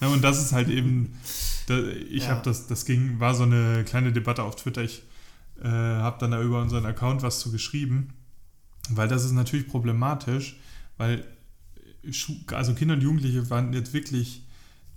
[0.00, 0.08] Ne?
[0.08, 1.14] Und das ist halt eben,
[1.66, 2.30] da, ich Ja.
[2.30, 4.82] habe das, das ging, war so eine kleine Debatte auf Twitter.
[4.82, 5.02] Ich
[5.62, 8.12] äh, habe dann da über unseren Account was zu geschrieben,
[8.90, 10.58] weil das ist natürlich problematisch,
[10.96, 11.24] weil
[12.52, 14.44] also Kinder und Jugendliche waren jetzt wirklich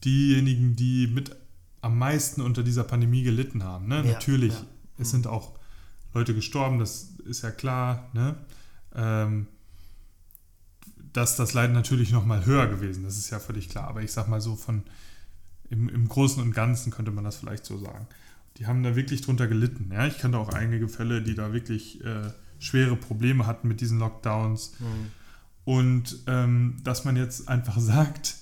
[0.03, 1.35] diejenigen, die mit
[1.81, 3.87] am meisten unter dieser Pandemie gelitten haben.
[3.87, 3.97] Ne?
[4.05, 4.65] Ja, Natürlich, ja.
[4.97, 5.57] es sind auch
[6.13, 8.09] Leute gestorben, das ist ja klar.
[8.13, 8.35] Ne?
[8.95, 9.47] Ähm,
[11.13, 13.87] dass das Leiden natürlich noch mal höher gewesen, das ist ja völlig klar.
[13.87, 14.83] Aber ich sag mal so von
[15.69, 18.07] im, im Großen und Ganzen könnte man das vielleicht so sagen.
[18.57, 19.89] Die haben da wirklich drunter gelitten.
[19.93, 20.05] Ja?
[20.07, 24.73] Ich kannte auch einige Fälle, die da wirklich äh, schwere Probleme hatten mit diesen Lockdowns.
[24.79, 25.11] Hm.
[25.63, 28.35] Und ähm, dass man jetzt einfach sagt,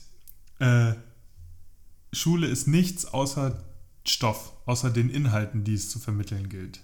[0.59, 0.93] äh,
[2.13, 3.63] Schule ist nichts außer
[4.05, 6.81] Stoff, außer den Inhalten, die es zu vermitteln gilt.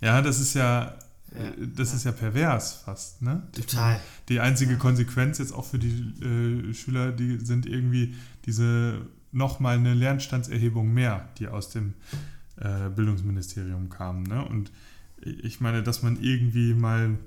[0.00, 0.96] Ja, das ist ja,
[1.34, 3.42] Ja, äh, das ist ja pervers fast, ne?
[3.52, 4.00] Total.
[4.28, 9.94] Die einzige Konsequenz jetzt auch für die äh, Schüler, die sind irgendwie diese nochmal eine
[9.94, 11.94] Lernstandserhebung mehr, die aus dem
[12.56, 14.22] äh, Bildungsministerium kam.
[14.22, 14.44] Ne?
[14.44, 14.72] Und
[15.20, 17.18] ich meine, dass man irgendwie mal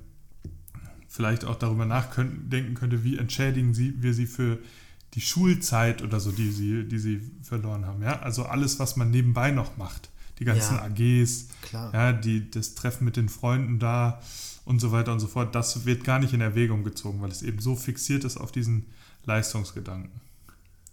[1.08, 4.60] vielleicht auch darüber nachdenken könnte, wie entschädigen sie, wir sie für
[5.14, 8.02] die Schulzeit oder so, die sie, die sie verloren haben.
[8.02, 8.20] Ja?
[8.22, 10.09] Also alles, was man nebenbei noch macht.
[10.40, 10.84] Die ganzen Ja.
[10.84, 11.94] AGs, Klar.
[11.94, 14.22] ja, die, das Treffen mit den Freunden da
[14.66, 17.42] und so weiter und so fort, das wird gar nicht in Erwägung gezogen, weil es
[17.42, 18.86] eben so fixiert ist auf diesen
[19.26, 20.22] Leistungsgedanken.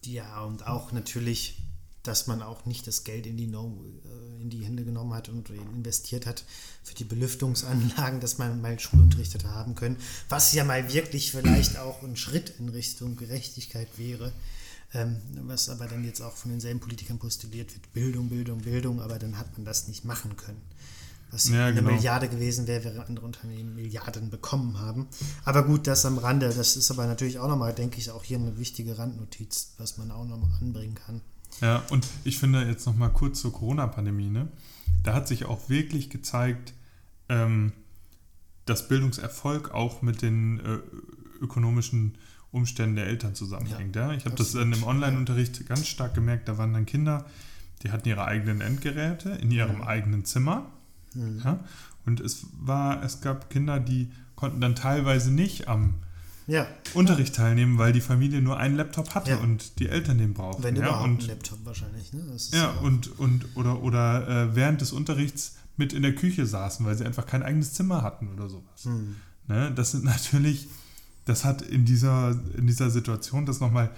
[0.05, 1.59] Ja, und auch natürlich,
[2.03, 5.29] dass man auch nicht das Geld in die, no äh, in die Hände genommen hat
[5.29, 6.45] und investiert hat
[6.85, 9.97] für die Belüftungsanlagen, dass man mal Schulunterricht hätte haben können,
[10.29, 14.33] was ja mal wirklich vielleicht auch ein Schritt in Richtung Gerechtigkeit wäre,
[14.95, 19.19] ähm, was aber dann jetzt auch von denselben Politikern postuliert wird, Bildung, Bildung, Bildung, aber
[19.19, 20.61] dann hat man das nicht machen können.
[21.31, 21.93] Was Ja, eine genau.
[21.93, 25.09] Milliarde gewesen wäre, während andere Unternehmen Milliarden bekommen haben.
[25.45, 26.53] Aber gut, das am Rande.
[26.55, 30.13] Das ist aber natürlich auch nochmal, denke ich, auch hier eine wichtige Randnotiz, was man
[30.13, 31.21] auch nochmal anbringen kann.
[31.61, 34.49] Ja, und ich finde jetzt nochmal kurz zur Corona-Pandemie, ne?
[35.03, 36.75] da hat sich auch wirklich gezeigt,
[37.29, 37.73] ähm,
[38.65, 40.79] dass Bildungserfolg auch mit den äh,
[41.41, 42.19] ökonomischen
[42.57, 43.95] Umständen der Eltern zusammenhängt.
[43.95, 44.89] Ja, Ich habe das dann im absolut.
[44.95, 47.25] Online-Unterricht ganz stark gemerkt, da waren dann Kinder,
[47.83, 49.87] die hatten ihre eigenen Endgeräte in ihrem Ja.
[49.87, 50.67] eigenen Zimmer.
[51.15, 51.41] Mhm.
[51.45, 51.61] Ja?
[52.07, 55.95] Und es war, es gab Kinder, die konnten dann teilweise nicht am
[56.49, 59.37] Ja, Unterricht teilnehmen, weil die Familie nur einen Laptop hatte Ja.
[59.39, 60.63] und die Eltern den brauchten.
[60.63, 61.01] wenn ja?
[61.01, 62.13] und, ein Laptop wahrscheinlich.
[62.13, 62.23] Ne?
[62.53, 66.97] Ja, und, und oder, oder äh, während des Unterrichts mit in der Küche saßen, weil
[66.97, 68.85] sie einfach kein eigenes Zimmer hatten oder sowas.
[68.85, 69.17] Hm.
[69.49, 69.73] Ne?
[69.75, 70.69] Das sind natürlich,
[71.27, 73.95] das hat in dieser, in dieser Situation das nochmal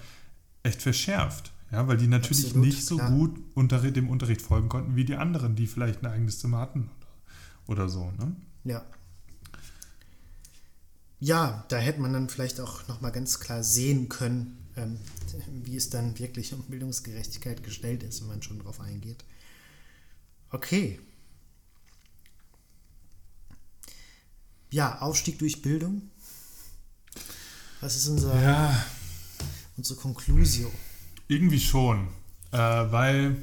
[0.64, 1.52] echt verschärft.
[1.70, 3.10] Ja, weil die natürlich Absolut, nicht so klar.
[3.10, 6.90] gut unter, dem Unterricht folgen konnten wie die anderen, die vielleicht ein eigenes Zimmer hatten
[7.66, 8.10] oder, oder so.
[8.12, 8.34] Ne?
[8.64, 8.86] Ja.
[11.20, 14.98] ja, da hätte man dann vielleicht auch nochmal ganz klar sehen können, ähm,
[15.62, 19.22] wie es dann wirklich um Bildungsgerechtigkeit gestellt ist, wenn man schon drauf eingeht.
[20.50, 20.98] Okay.
[24.70, 26.10] Ja, Aufstieg durch Bildung.
[27.80, 28.84] Was ist unser, Ja,
[29.76, 30.70] unsere Conclusio?
[31.28, 32.08] irgendwie schon.
[32.52, 33.42] Äh, weil,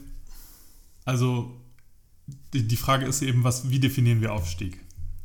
[1.06, 1.62] also,
[2.54, 4.80] die, die Frage ist eben, was, wie definieren wir Aufstieg?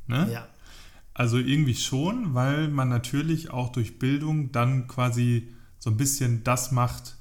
[0.06, 0.30] Ne?
[0.32, 0.48] Ja,
[1.14, 5.48] Also irgendwie schon, weil man natürlich auch durch Bildung dann quasi
[5.78, 7.16] so ein bisschen das macht,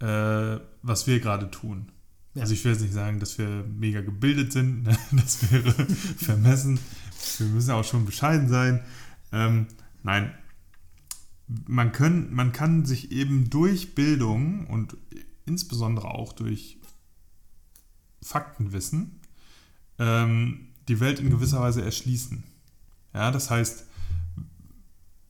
[0.00, 1.92] äh, was wir gerade tun.
[2.34, 2.42] Ja.
[2.42, 4.96] Also ich will jetzt nicht sagen, dass wir mega gebildet sind, ne?
[5.12, 5.72] das wäre
[6.16, 6.78] vermessen.
[7.38, 8.80] Wir müssen auch schon bescheiden sein.
[9.32, 9.66] Ähm,
[10.02, 10.32] nein,
[11.66, 14.96] man, können, man kann sich eben durch Bildung und
[15.46, 16.78] insbesondere auch durch
[18.22, 19.20] Faktenwissen
[19.98, 22.44] ähm, die Welt in gewisser Weise erschließen.
[23.14, 23.84] Ja, das heißt,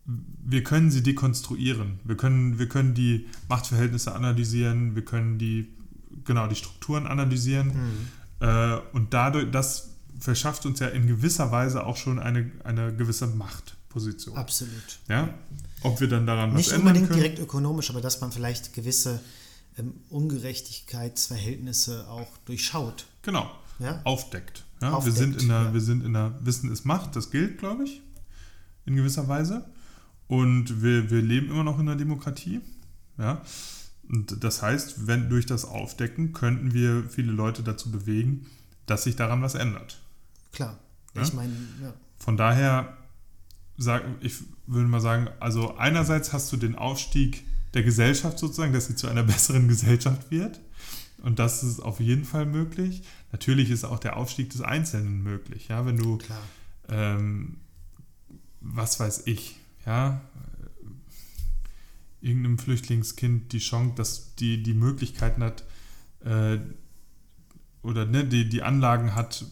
[0.04, 2.00] wir können sie dekonstruieren.
[2.04, 5.68] Wir können, wir können die Machtverhältnisse analysieren, wir können die,
[6.24, 7.72] genau, die Strukturen analysieren.
[8.40, 13.26] Äh, und dadurch, das verschafft uns ja in gewisser Weise auch schon eine, eine gewisse
[13.26, 14.36] Machtposition.
[14.36, 15.00] absolut.
[15.08, 15.28] Ja?
[15.82, 17.22] Ob wir dann daran Nicht was ändern unbedingt können?
[17.22, 19.20] direkt ökonomisch, aber dass man vielleicht gewisse
[19.78, 23.06] ähm, Ungerechtigkeitsverhältnisse auch durchschaut.
[23.22, 23.50] Genau.
[23.78, 24.00] Ja?
[24.04, 24.64] Aufdeckt.
[24.80, 24.90] Ja?
[24.90, 25.72] wir, Aufdeckt, sind in der, ja.
[25.74, 28.00] wir sind in der Wissen ist Macht, das gilt, glaube ich,
[28.86, 29.64] in gewisser Weise.
[30.28, 32.60] Und wir, wir leben immer noch in der Demokratie.
[33.18, 33.42] Ja?
[34.08, 38.46] Und das heißt, wenn durch das Aufdecken könnten wir viele Leute dazu bewegen,
[38.86, 40.00] dass sich daran was ändert.
[40.52, 40.78] Klar.
[41.14, 41.22] Ja?
[41.22, 41.52] Ich meine,
[41.82, 41.92] ja.
[42.18, 42.96] Von daher,
[43.76, 44.34] sag, ich
[44.66, 47.44] würde mal sagen, also einerseits hast du den Aufstieg
[47.74, 50.60] der Gesellschaft sozusagen, dass sie zu einer besseren Gesellschaft wird.
[51.22, 53.02] Und das ist auf jeden Fall möglich.
[53.30, 55.68] Natürlich ist auch der Aufstieg des Einzelnen möglich.
[55.68, 56.18] Ja, wenn du,
[56.88, 57.58] ähm,
[58.60, 59.56] was weiß ich,
[59.86, 60.20] ja,
[62.20, 65.64] irgendeinem Flüchtlingskind die Chance, dass die die Möglichkeiten hat
[66.24, 66.58] äh,
[67.82, 69.44] oder ne, die, die Anlagen hat,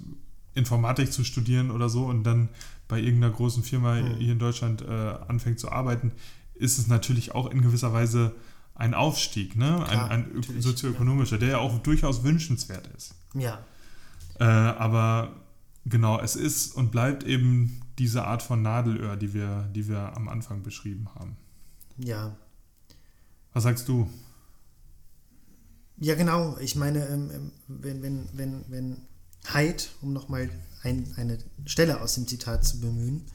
[0.54, 2.48] Informatik zu studieren oder so und dann
[2.88, 4.16] bei irgendeiner großen Firma Mhm.
[4.16, 4.86] hier in Deutschland äh,
[5.28, 6.12] anfängt zu arbeiten,
[6.54, 8.34] ist es natürlich auch in gewisser Weise
[8.74, 9.84] ein Aufstieg, ne?
[9.88, 13.14] Klar, ein, ein sozioökonomischer, der ja auch durchaus wünschenswert ist.
[13.34, 13.64] Ja,
[14.38, 15.36] Äh, aber
[15.84, 20.28] genau, es ist und bleibt eben diese Art von Nadelöhr, die wir, die wir am
[20.28, 21.36] Anfang beschrieben haben.
[21.98, 22.34] ja.
[23.52, 24.08] Was sagst du?
[25.98, 26.56] Ja, genau.
[26.58, 28.96] Ich meine, ähm, ähm, wenn, wenn, wenn, wenn
[29.46, 30.50] Haidt, um nochmal
[30.82, 33.26] ein, eine Stelle aus dem Zitat zu bemühen,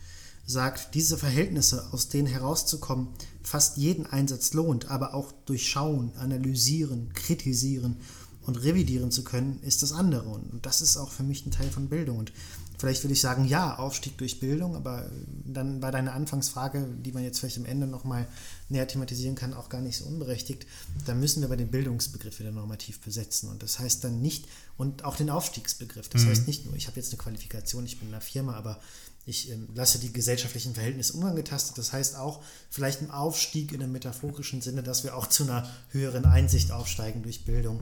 [0.46, 3.08] sagt, diese Verhältnisse, aus denen herauszukommen,
[3.42, 7.98] fast jeden Einsatz lohnt, aber auch durchschauen, analysieren, kritisieren
[8.46, 10.30] und revidieren zu können, ist das andere.
[10.30, 12.20] Und das ist auch für mich ein Teil von Bildung.
[12.20, 12.32] Und
[12.78, 15.10] vielleicht würde ich sagen, ja, Aufstieg durch Bildung, aber
[15.46, 18.28] dann war deine Anfangsfrage, die man jetzt vielleicht am Ende nochmal
[18.70, 20.66] näher thematisieren kann, auch gar nicht so unberechtigt.
[21.06, 23.50] Da müssen wir aber den Bildungsbegriff wieder normativ besetzen.
[23.50, 24.48] Und das heißt dann nicht,
[24.78, 26.10] und auch den Aufstiegsbegriff.
[26.10, 26.30] Das Mhm.
[26.30, 28.80] heißt nicht nur, ich habe jetzt eine Qualifikation, ich bin in einer Firma, aber
[29.28, 31.78] ich ähm, lasse die gesellschaftlichen Verhältnisse unangetastet.
[31.78, 35.70] Das heißt auch vielleicht ein Aufstieg in einem metaphorischen Sinne, dass wir auch zu einer
[35.90, 37.82] höheren Einsicht aufsteigen durch Bildung,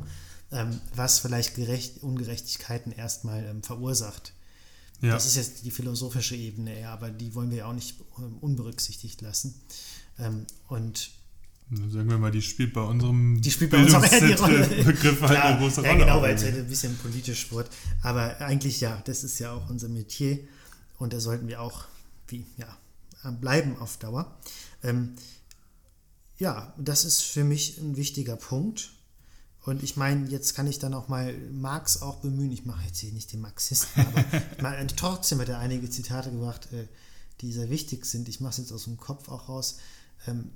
[0.52, 4.34] ähm, was vielleicht Gerecht Ungerechtigkeiten erstmal ähm, verursacht.
[5.02, 7.96] Ja, Das ist jetzt die philosophische Ebene, ja, aber die wollen wir ja auch nicht
[8.20, 9.54] ähm, unberücksichtigt lassen.
[10.20, 11.12] Ähm, und
[11.72, 14.68] sagen wir mal, die spielt bei unserem die spielt bei uns auch eher die Rolle.
[14.84, 16.04] Begriff halt Klar, eine große ja, Rolle.
[16.04, 17.70] genau, auch weil es halt ein bisschen politisch wird.
[18.02, 20.40] Aber eigentlich ja, das ist ja auch unser Metier
[21.00, 21.86] und da sollten wir auch
[22.28, 24.38] wie, ja, bleiben auf Dauer.
[24.84, 25.16] Ähm,
[26.38, 28.92] ja, das ist für mich ein wichtiger Punkt.
[29.66, 32.52] Und ich meine, jetzt kann ich dann auch mal Marx auch bemühen.
[32.52, 34.06] Ich mache jetzt hier nicht den Marxisten,
[34.58, 36.88] aber trotzdem hat er einige Zitate gebracht, äh,
[37.40, 38.28] die sehr wichtig sind.
[38.28, 39.78] Ich mache es jetzt aus dem Kopf auch raus.
[40.28, 40.52] Ähm,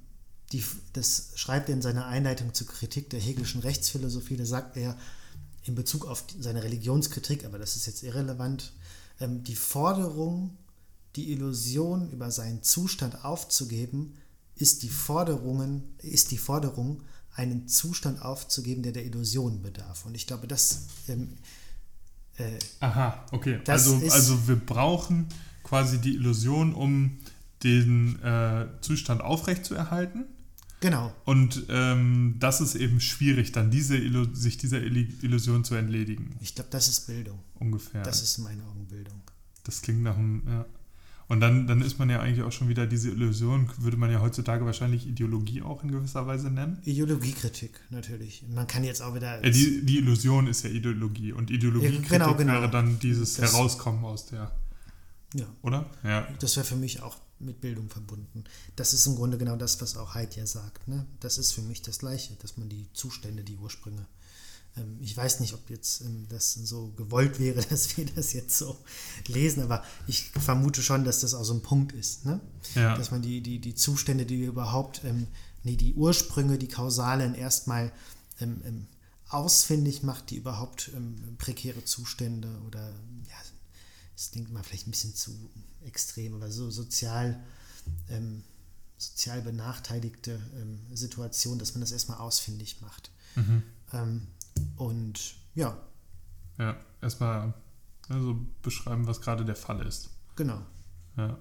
[0.52, 0.64] die,
[0.94, 4.38] das schreibt er in seiner Einleitung zur Kritik der hegelischen Rechtsphilosophie.
[4.38, 4.98] Da sagt er
[5.64, 8.72] in Bezug auf seine Religionskritik, aber das ist jetzt irrelevant,
[9.20, 10.56] ähm, die Forderung,
[11.18, 14.14] die Illusion über seinen Zustand aufzugeben,
[14.56, 17.04] ist die, Forderungen, ist die Forderung,
[17.36, 20.06] einen Zustand aufzugeben, der der Illusion bedarf.
[20.06, 21.34] Und ich glaube, das ähm,
[22.38, 23.60] äh, Aha, okay.
[23.66, 25.28] Das Also, ist- also wir brauchen
[25.64, 27.18] quasi die Illusion, um
[27.64, 30.26] den äh, Zustand aufrechtzuerhalten.
[30.80, 35.76] genau, Und ähm, das ist eben schwierig, dann diese Illu sich dieser Illu- Illusion zu
[35.76, 37.40] entledigen, ich glaube, das ist Bildung.
[37.56, 38.04] ungefähr.
[38.04, 39.22] Das ist in meinen Augen Bildung.
[39.64, 40.66] Das klingt nach einem, ja.
[41.30, 44.22] Und dann, dann ist man ja eigentlich auch schon wieder diese Illusion, würde man ja
[44.22, 46.78] heutzutage wahrscheinlich Ideologie auch in gewisser Weise nennen.
[46.86, 48.46] Ideologiekritik natürlich.
[48.48, 49.44] Man kann jetzt auch wieder.
[49.44, 52.54] Ja, die, die Illusion ist ja Ideologie und Ideologie genau, genau.
[52.54, 54.54] wäre dann dieses Das- Herauskommen aus der,
[55.34, 55.90] ja, oder?
[56.06, 56.26] Ja.
[56.40, 58.44] das wäre für mich auch mit Bildung verbunden.
[58.76, 60.88] Das ist im Grunde genau das, was auch Heid ja sagt.
[60.88, 61.06] Ne?
[61.20, 64.06] Das ist für mich das Gleiche, dass man die Zustände, die Ursprünge.
[64.76, 68.58] Ähm, ich weiß nicht, ob jetzt ähm, das so gewollt wäre, dass wir das jetzt
[68.58, 68.78] so
[69.28, 72.26] lesen, aber ich vermute schon, dass das auch so ein Punkt ist.
[72.26, 72.40] Ne?
[72.76, 72.96] Ja.
[72.96, 75.28] Dass man die, die, die Zustände, die wir überhaupt, ähm,
[75.64, 77.92] nee, die Ursprünge, die Kausalen erstmal
[78.40, 78.88] ähm, ähm,
[79.30, 82.88] ausfindig macht, die überhaupt ähm, prekäre Zustände oder
[83.28, 83.36] ja,
[84.18, 85.32] das klingt mal vielleicht ein bisschen zu
[85.86, 87.40] extrem, aber so sozial,
[88.10, 88.44] ähm,
[88.98, 93.12] sozial benachteiligte ähm, Situation, dass man das erstmal ausfindig macht.
[93.36, 93.62] Mhm.
[93.94, 94.28] Ähm,
[94.76, 95.78] und ja.
[96.58, 97.54] Ja, erstmal
[98.10, 100.10] also beschreiben, was gerade der Fall ist.
[100.36, 100.64] Genau.
[101.16, 101.38] Ja.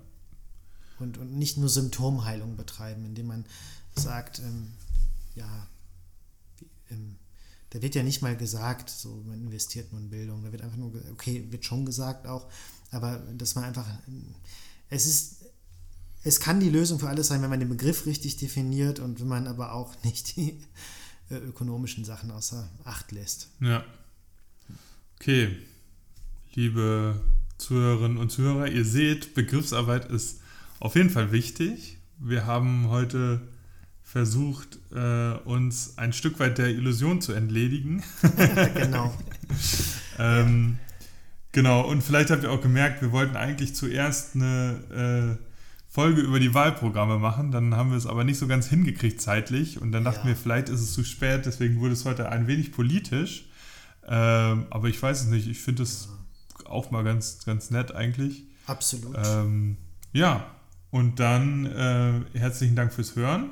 [0.99, 3.47] Und, und nicht nur Symptomheilung betreiben, indem man
[3.95, 4.75] sagt, ähm,
[5.35, 5.67] ja,
[6.59, 7.17] wie, ähm,
[7.77, 10.79] da wird ja nicht mal gesagt, so man investiert nur in Bildung, da wird einfach
[10.79, 12.47] nur, okay, wird schon gesagt auch,
[12.91, 13.87] aber dass man einfach,
[14.89, 15.45] es ist,
[16.25, 19.29] es kann die Lösung für alles sein, wenn man den Begriff richtig definiert und wenn
[19.29, 20.59] man aber auch nicht die
[21.29, 23.51] äh, ökonomischen Sachen außer Acht lässt.
[23.61, 23.85] Ja.
[25.21, 25.55] Okay,
[26.55, 27.21] liebe
[27.59, 30.41] Zuhörerinnen und Zuhörer, ihr seht, Begriffsarbeit ist
[30.81, 31.99] auf jeden Fall wichtig.
[32.19, 33.47] Wir haben heute
[34.17, 38.03] versucht, äh, uns ein Stück weit der Illusion zu entledigen.
[38.75, 39.15] genau.
[40.19, 40.79] ähm,
[41.53, 45.45] genau, und vielleicht habt ihr auch gemerkt, wir wollten eigentlich zuerst eine äh,
[45.93, 49.83] Folge über die Wahlprogramme machen, dann haben wir es aber nicht so ganz hingekriegt zeitlich
[49.83, 50.29] und dann dachten ja.
[50.29, 53.51] wir, vielleicht ist es zu spät, deswegen wurde es heute ein wenig politisch.
[54.09, 56.09] Ähm, aber ich weiß es nicht, ich finde es
[56.65, 58.45] auch mal ganz, ganz nett eigentlich.
[58.67, 59.15] Absolut.
[59.23, 59.77] Ähm,
[60.15, 60.47] ja,
[60.91, 63.51] und dann äh, herzlichen Dank fürs Hören.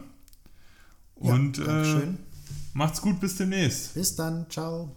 [1.17, 2.07] Und ja, äh,
[2.73, 3.95] macht's gut, bis demnächst.
[3.95, 4.91] Bis dann, ciao.